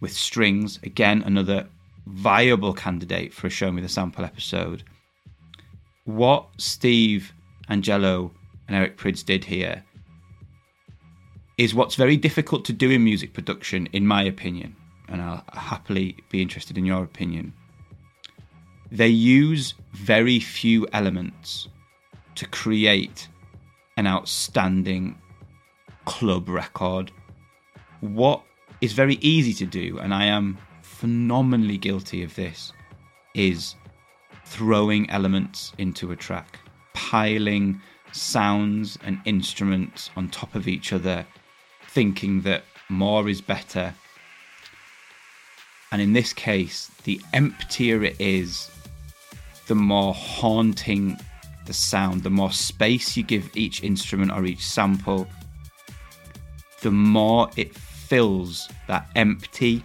[0.00, 0.78] with strings.
[0.82, 1.66] Again, another
[2.06, 4.84] viable candidate for a Show Me the Sample episode.
[6.04, 7.32] What Steve
[7.68, 8.30] Angello
[8.68, 9.84] and Eric Prydz did here
[11.58, 14.76] is what's very difficult to do in music production, in my opinion,
[15.08, 17.54] and I'll happily be interested in your opinion.
[18.92, 21.68] They use very few elements
[22.36, 23.28] to create
[23.96, 25.18] an outstanding
[26.04, 27.10] club record.
[28.00, 28.42] What
[28.80, 32.72] is very easy to do, and I am phenomenally guilty of this,
[33.34, 33.74] is
[34.44, 36.58] throwing elements into a track,
[36.94, 37.80] piling
[38.12, 41.26] sounds and instruments on top of each other,
[41.88, 43.94] thinking that more is better.
[45.92, 48.70] And in this case, the emptier it is,
[49.66, 51.16] the more haunting
[51.66, 55.26] the sound, the more space you give each instrument or each sample,
[56.82, 57.76] the more it
[58.08, 59.82] fills that empty,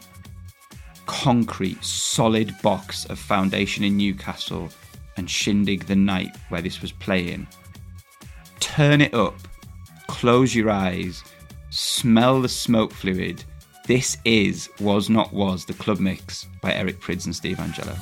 [1.05, 4.69] concrete, solid box of Foundation in Newcastle
[5.17, 7.47] and Shindig the night where this was playing.
[8.59, 9.35] Turn it up,
[10.07, 11.23] close your eyes,
[11.69, 13.43] smell the smoke fluid.
[13.87, 17.97] This is Woz Not Woz, the club mix by Eric Prydz and Steve Angello.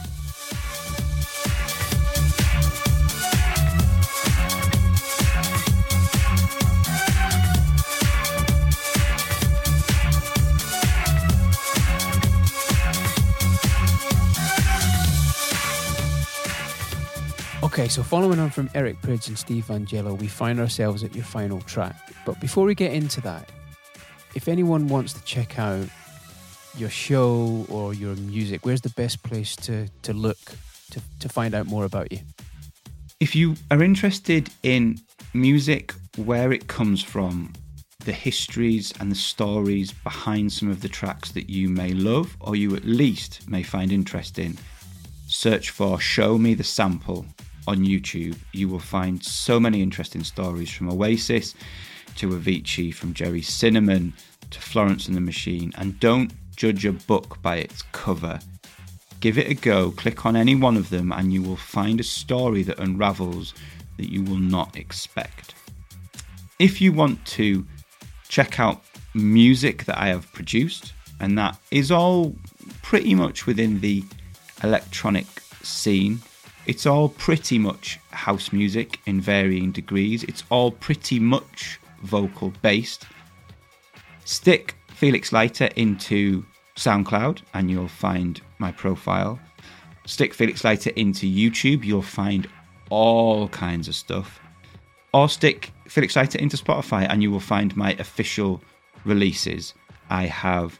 [17.79, 21.23] Okay, so following on from Eric Prydz and Steve Angello, we find ourselves at your
[21.23, 21.95] final track.
[22.25, 23.49] But before we get into that,
[24.35, 25.87] if anyone wants to check out
[26.75, 30.37] your show or your music, where's the best place to, to look
[30.91, 32.19] to, to find out more about you?
[33.21, 34.99] If you are interested in
[35.33, 37.53] music, where it comes from,
[38.03, 42.57] the histories and the stories behind some of the tracks that you may love or
[42.57, 44.57] you at least may find interesting,
[45.27, 47.25] search for Show Me the Sample
[47.69, 48.35] on YouTube.
[48.51, 51.53] You will find so many interesting stories from Oasis
[52.15, 54.13] to Avicii, from Gerry Cinnamon
[54.49, 55.71] to Florence and the Machine.
[55.77, 58.39] And don't judge a book by its cover.
[59.19, 62.03] Give it a go, click on any one of them, and you will find a
[62.03, 63.53] story that unravels
[63.97, 65.53] that you will not expect.
[66.57, 67.65] If you want to
[68.29, 68.81] check out
[69.13, 72.35] music that I have produced, and that is all
[72.81, 74.03] pretty much within the
[74.63, 75.27] electronic
[75.61, 76.21] scene.
[76.69, 80.23] It's all pretty much house music in varying degrees.
[80.25, 83.07] It's all pretty much vocal based.
[84.23, 89.39] Stick Felix Leiter into SoundCloud and you'll find my profile.
[90.05, 92.47] Stick Felix Leiter into YouTube, you'll find
[92.91, 94.39] all kinds of stuff.
[95.11, 98.61] Or stick Felix Leiter into Spotify and you will find my official
[99.05, 99.73] releases.
[100.11, 100.79] I have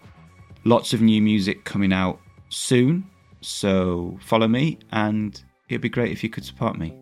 [0.66, 3.10] lots of new music coming out soon,
[3.42, 6.98] so follow me and it'd be great if you could support me.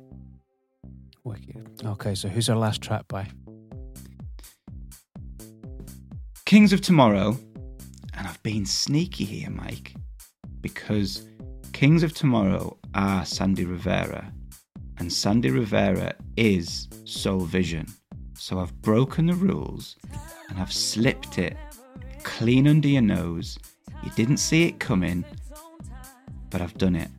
[1.23, 1.81] Wicked.
[1.83, 3.27] Okay, so who's our last track by?
[6.45, 7.37] Kings of Tomorrow,
[8.13, 9.93] and I've been sneaky here, Mike,
[10.61, 11.27] because
[11.73, 14.31] Kings of Tomorrow are Sandy Rivera,
[14.97, 17.87] and Sandy Rivera is Soul Vision.
[18.35, 19.97] So I've broken the rules
[20.49, 21.57] and I've slipped it
[22.23, 23.57] clean under your nose.
[24.03, 25.25] You didn't see it coming,
[26.49, 27.09] but I've done it.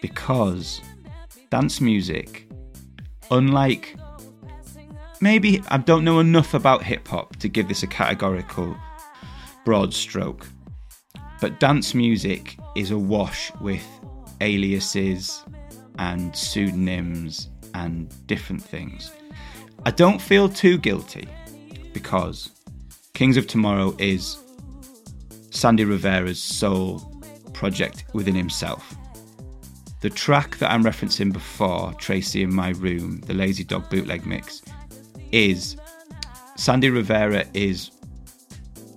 [0.00, 0.80] Because
[1.50, 2.48] dance music,
[3.30, 3.96] unlike
[5.20, 8.76] maybe I don't know enough about hip hop to give this a categorical
[9.64, 10.46] broad stroke,
[11.40, 13.86] but dance music is awash with
[14.40, 15.44] aliases
[15.98, 19.12] and pseudonyms and different things.
[19.84, 21.28] I don't feel too guilty
[21.92, 22.50] because
[23.14, 24.38] Kings of Tomorrow is
[25.50, 27.00] Sandy Rivera's sole
[27.52, 28.94] project within himself.
[30.00, 34.62] The track that I'm referencing before, Tracey in My Room, the Lazy Dog bootleg mix,
[35.32, 35.76] is
[36.56, 37.90] Sandy Rivera is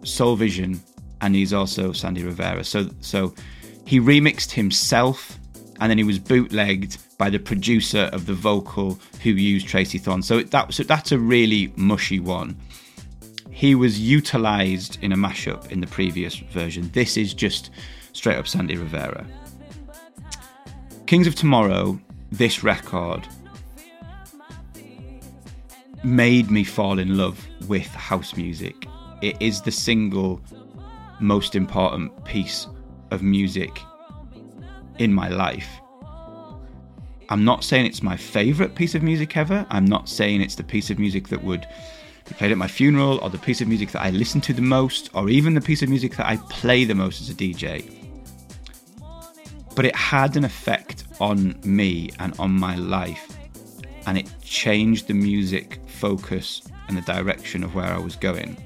[0.03, 0.79] Soul Vision
[1.21, 2.63] and he's also Sandy Rivera.
[2.63, 3.33] So so
[3.85, 5.39] he remixed himself
[5.79, 10.21] and then he was bootlegged by the producer of the vocal who used Tracey Thorn.
[10.21, 12.55] So that so that's a really mushy one.
[13.49, 16.89] He was utilized in a mashup in the previous version.
[16.93, 17.71] This is just
[18.13, 19.25] straight up Sandy Rivera.
[21.11, 21.99] Kings of Tomorrow,
[22.31, 23.27] this record
[26.05, 28.87] made me fall in love with house music.
[29.21, 30.39] It is the single
[31.19, 32.65] most important piece
[33.11, 33.77] of music
[34.99, 35.67] in my life.
[37.27, 39.65] I'm not saying it's my favourite piece of music ever.
[39.69, 41.67] I'm not saying it's the piece of music that would
[42.25, 44.61] be played at my funeral or the piece of music that I listen to the
[44.61, 48.00] most or even the piece of music that I play the most as a DJ.
[49.75, 53.37] But it had an effect on me and on my life
[54.05, 58.57] and it changed the music focus and the direction of where I was going.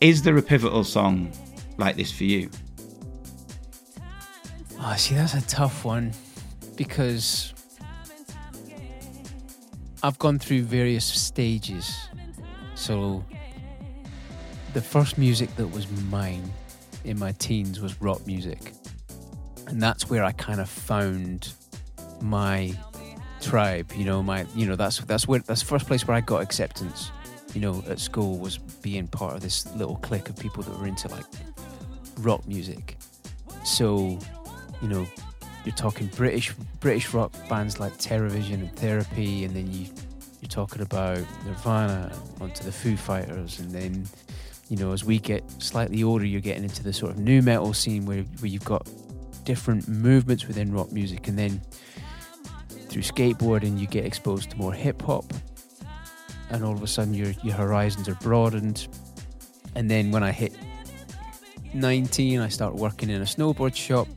[0.00, 1.32] Is there a pivotal song
[1.78, 2.50] like this for you?
[4.78, 6.12] Oh, see, that's a tough one
[6.76, 7.54] because
[10.02, 12.08] I've gone through various stages.
[12.74, 13.24] So,
[14.74, 16.52] the first music that was mine
[17.04, 18.74] in my teens was rock music.
[19.66, 21.52] And that's where I kind of found
[22.20, 22.74] my
[23.40, 26.20] tribe, you know, my you know, that's that's where that's the first place where I
[26.20, 27.10] got acceptance,
[27.54, 30.86] you know, at school was being part of this little clique of people that were
[30.86, 31.26] into like
[32.18, 32.96] rock music.
[33.64, 34.18] So,
[34.82, 35.06] you know,
[35.64, 39.86] you're talking British British rock bands like Terrorvision and Therapy, and then you
[40.40, 44.06] you're talking about Nirvana onto the Foo Fighters, and then
[44.68, 47.72] you know as we get slightly older, you're getting into the sort of nu metal
[47.72, 48.86] scene where where you've got
[49.44, 51.60] different movements within rock music, and then
[52.88, 55.32] through skateboarding you get exposed to more hip hop,
[56.50, 58.88] and all of a sudden your your horizons are broadened,
[59.74, 60.52] and then when I hit
[61.74, 64.08] 19, I start working in a snowboard shop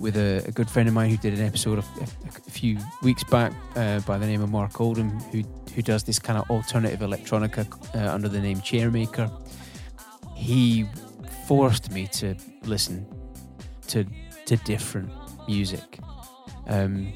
[0.00, 3.22] with a, a, good friend of mine who did an episode of, a, few weeks
[3.24, 5.42] back uh, by the name of Mark Oldham, who
[5.74, 9.30] who does this kind of alternative electronica uh, under the name Chairmaker.
[10.34, 10.86] He
[11.46, 12.34] forced me to
[12.64, 13.06] listen
[13.88, 14.06] to
[14.46, 15.10] to different
[15.46, 15.98] music.
[16.66, 17.12] Um,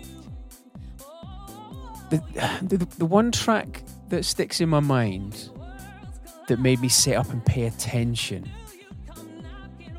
[2.10, 2.22] the,
[2.62, 5.50] the the one track that sticks in my mind
[6.48, 8.50] that made me sit up and pay attention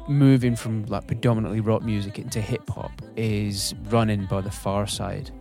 [0.07, 5.31] moving from like predominantly rock music into hip hop is "Running" by the Pharcyde.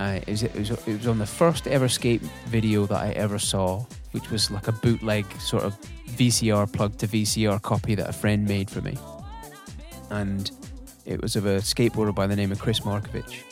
[0.00, 3.10] Uh, it, was, it, was, it was on the first ever skate video that I
[3.10, 5.76] ever saw, which was like a bootleg sort of
[6.10, 8.96] VCR plug to VCR copy that a friend made for me,
[10.10, 10.52] and
[11.08, 13.42] it was of a skateboarder by the name of Chris Markovich,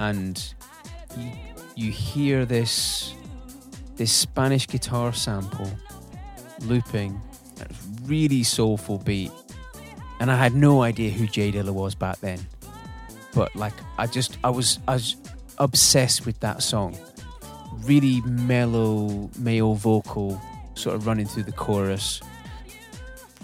[0.00, 0.52] and
[1.16, 1.32] you,
[1.76, 3.14] you hear this
[3.96, 5.70] this Spanish guitar sample
[6.62, 7.20] looping
[7.60, 7.66] a
[8.04, 9.30] really soulful beat.
[10.18, 12.40] And I had no idea who J Dilla was back then.
[13.34, 15.16] But like I just I was I was
[15.58, 16.98] obsessed with that song.
[17.84, 20.40] Really mellow male vocal
[20.74, 22.20] sort of running through the chorus.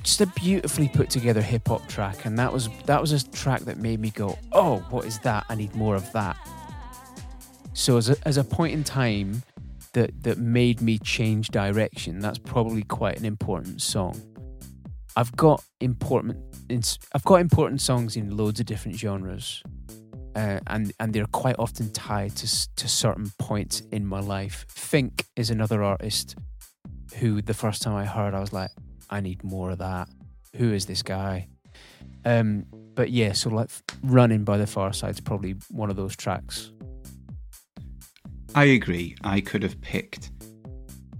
[0.07, 3.63] Just a beautifully put together hip hop track and that was that was a track
[3.63, 5.45] that made me go, "Oh, what is that?
[5.49, 6.37] I need more of that."
[7.73, 9.43] So as a, as a point in time
[9.95, 14.23] that that made me change direction, that's probably quite an important song.
[15.17, 16.37] I've got important
[17.13, 19.65] I've got important songs in loads of different genres,
[20.37, 24.67] uh, and and they're quite often tied to to certain points in my life.
[24.69, 26.37] Fink is another artist
[27.17, 28.71] who the first time I heard, I was like,
[29.11, 30.09] I need more of that.
[30.57, 31.49] Who is this guy?
[32.25, 33.71] Um, but yeah, so like
[34.03, 36.73] "Running" by the Pharcyde is probably one of those tracks.
[38.55, 39.17] I agree.
[39.23, 40.31] I could have picked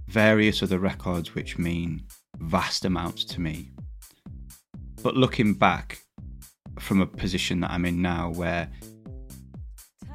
[0.07, 2.03] various other records which mean
[2.39, 3.71] vast amounts to me.
[5.03, 5.99] But looking back
[6.79, 8.69] from a position that I'm in now, where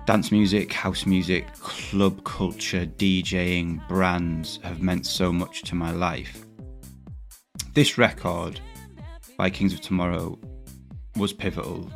[0.06, 6.41] dance music, house music, club culture, DJing, brands have meant so much to my life,
[7.74, 8.60] this record
[9.38, 10.38] by Kings of Tomorrow
[11.16, 11.90] was pivotal.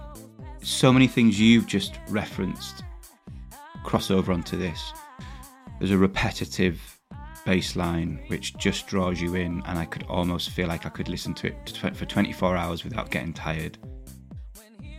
[0.62, 2.82] So many things you've just referenced
[3.84, 4.92] cross over onto this.
[5.78, 6.80] There's a repetitive
[7.44, 11.08] bass line which just draws you in, and I could almost feel like I could
[11.08, 13.78] listen to it for 24 hours without getting tired.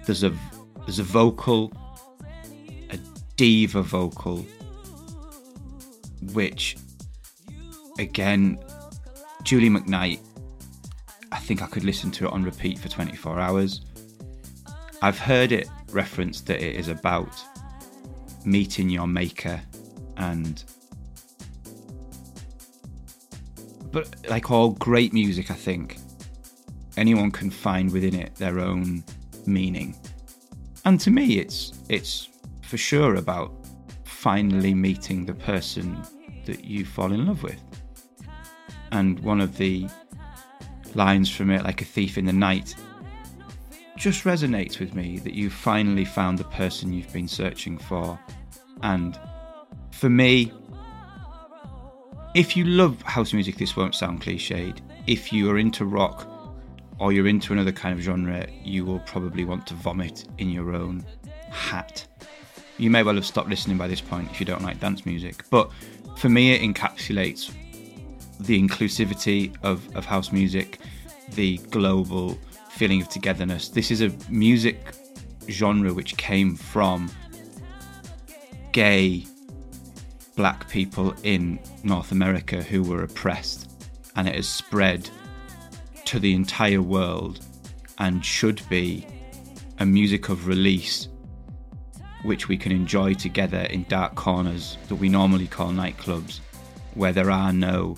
[0.06, 0.34] There's a
[0.86, 1.74] there's a vocal,
[2.92, 2.98] a
[3.36, 4.46] diva vocal,
[6.34, 6.78] which
[8.00, 8.58] again,
[9.44, 10.20] Julie McKnight.
[11.32, 13.82] I think I could listen to it on repeat for 24 hours.
[15.02, 17.44] I've heard it referenced that it is about
[18.46, 19.62] meeting your maker
[20.16, 20.64] and
[23.92, 25.98] but like all great music i think.
[26.96, 29.04] Anyone can find within it their own
[29.46, 29.96] meaning.
[30.86, 32.30] And to me it's it's
[32.62, 33.54] for sure about
[34.04, 36.02] finally meeting the person
[36.46, 37.62] that you fall in love with.
[38.92, 39.88] And one of the
[40.98, 42.76] lines from it like a thief in the night
[43.96, 48.20] just resonates with me that you've finally found the person you've been searching for
[48.84, 49.18] and
[49.98, 50.52] for me,
[52.36, 54.80] if you love house music, this won't sound cliched.
[55.08, 56.28] If you are into rock
[57.00, 60.76] or you're into another kind of genre, you will probably want to vomit in your
[60.76, 61.04] own
[61.50, 62.06] hat.
[62.78, 65.44] You may well have stopped listening by this point if you don't like dance music.
[65.50, 65.72] But
[66.16, 67.52] for me, it encapsulates
[68.40, 70.80] the inclusivity of, of house music,
[71.36, 72.38] the global
[72.70, 73.70] feeling of togetherness.
[73.70, 74.78] This is a music
[75.50, 77.10] genre which came from
[78.72, 79.26] gay
[80.36, 83.72] black people in North America who were oppressed,
[84.16, 85.10] and it has spread
[86.06, 87.46] to the entire world
[87.98, 89.06] and should be
[89.80, 91.10] a music of release
[92.24, 96.40] which we can enjoy together in dark corners that we normally call nightclubs,
[96.94, 97.98] where there are no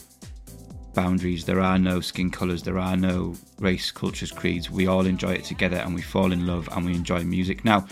[0.94, 4.70] boundaries, there are no skin colours, there are no race, cultures, creeds.
[4.70, 7.64] We all enjoy it together and we fall in love and we enjoy music.
[7.64, 7.86] Now,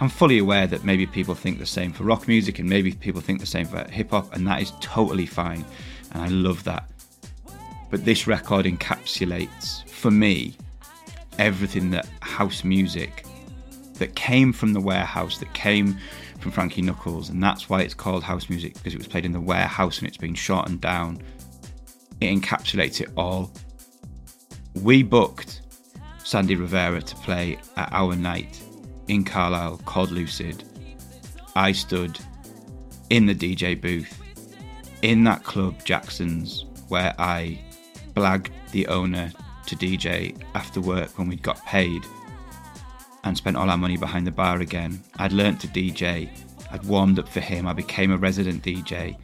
[0.00, 3.20] I'm fully aware that maybe people think the same for rock music and maybe people
[3.20, 5.64] think the same for hip hop, and that is totally fine.
[6.12, 6.88] And I love that.
[7.90, 10.56] But this record encapsulates, for me,
[11.38, 13.24] everything that house music
[13.94, 15.98] that came from the warehouse, that came
[16.40, 19.32] from Frankie Knuckles, and that's why it's called house music because it was played in
[19.32, 21.22] the warehouse and it's been shortened down.
[22.20, 23.52] It encapsulates it all.
[24.82, 25.62] We booked
[26.24, 28.62] Sandy Rivera to play at our night
[29.08, 30.64] in Carlisle called Lucid,
[31.54, 32.18] I stood
[33.10, 34.20] in the DJ booth
[35.02, 37.60] in that club, Jackson's, where I
[38.14, 39.30] blagged the owner
[39.66, 42.02] to DJ after work when we'd got paid
[43.22, 45.02] and spent all our money behind the bar again.
[45.18, 46.28] I'd learnt to DJ,
[46.70, 49.16] I'd warmed up for him, I became a resident DJ.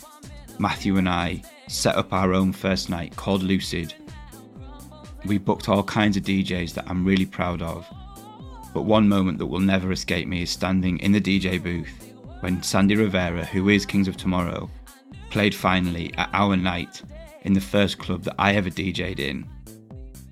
[0.58, 3.94] Matthew and I set up our own first night called Lucid.
[5.26, 7.86] We booked all kinds of DJs that I'm really proud of
[8.72, 12.62] but one moment that will never escape me is standing in the DJ booth when
[12.62, 14.70] Sandy Rivera, who is Kings of Tomorrow,
[15.30, 17.02] played finally at our night
[17.42, 19.48] in the first club that I ever DJ'd in.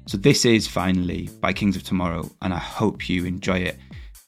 [0.07, 3.79] So this is finally by Kings of Tomorrow, and I hope you enjoy it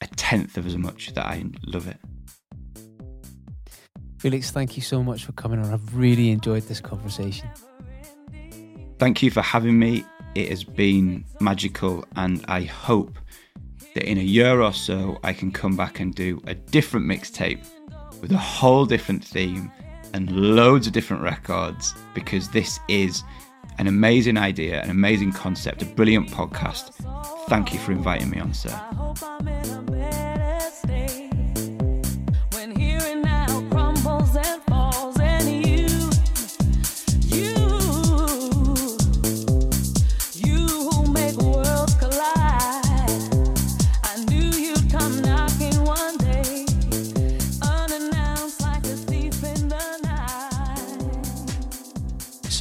[0.01, 1.97] a tenth of as much that I love it.
[4.21, 5.73] Felix, thank you so much for coming on.
[5.73, 7.49] I've really enjoyed this conversation.
[8.99, 10.05] Thank you for having me.
[10.35, 13.17] It has been magical, and I hope
[13.95, 17.65] that in a year or so I can come back and do a different mixtape
[18.21, 19.71] with a whole different theme
[20.13, 23.23] and loads of different records because this is
[23.79, 26.91] an amazing idea, an amazing concept, a brilliant podcast.
[27.49, 28.69] Thank you for inviting me on, sir.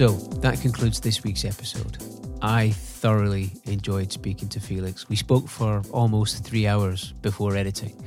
[0.01, 1.99] So that concludes this week's episode.
[2.41, 5.11] I thoroughly enjoyed speaking to Felix.
[5.11, 8.03] We spoke for almost three hours before editing,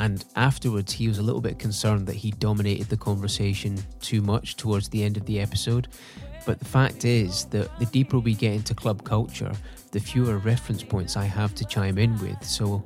[0.00, 4.56] and afterwards, he was a little bit concerned that he dominated the conversation too much
[4.56, 5.86] towards the end of the episode.
[6.46, 9.52] But the fact is that the deeper we get into club culture,
[9.92, 12.42] the fewer reference points I have to chime in with.
[12.42, 12.82] So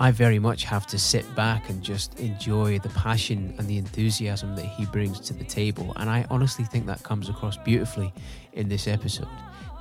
[0.00, 4.56] I very much have to sit back and just enjoy the passion and the enthusiasm
[4.56, 5.92] that he brings to the table.
[5.96, 8.10] And I honestly think that comes across beautifully
[8.54, 9.28] in this episode.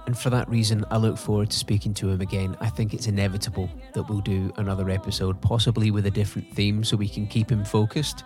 [0.05, 2.57] And for that reason, I look forward to speaking to him again.
[2.59, 6.97] I think it's inevitable that we'll do another episode, possibly with a different theme so
[6.97, 8.25] we can keep him focused.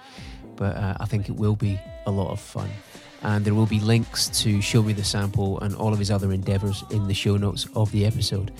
[0.55, 2.71] But uh, I think it will be a lot of fun.
[3.21, 6.31] And there will be links to Show Me the Sample and all of his other
[6.31, 8.51] endeavours in the show notes of the episode.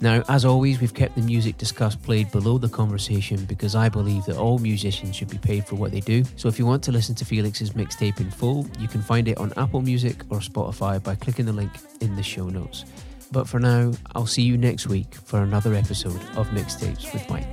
[0.00, 4.24] Now, as always, we've kept the music discussed played below the conversation because I believe
[4.26, 6.24] that all musicians should be paid for what they do.
[6.36, 9.38] So if you want to listen to Felix's mixtape in full, you can find it
[9.38, 12.84] on Apple Music or Spotify by clicking the link in the show notes.
[13.32, 17.46] But for now, I'll see you next week for another episode of Mixtapes with Mike.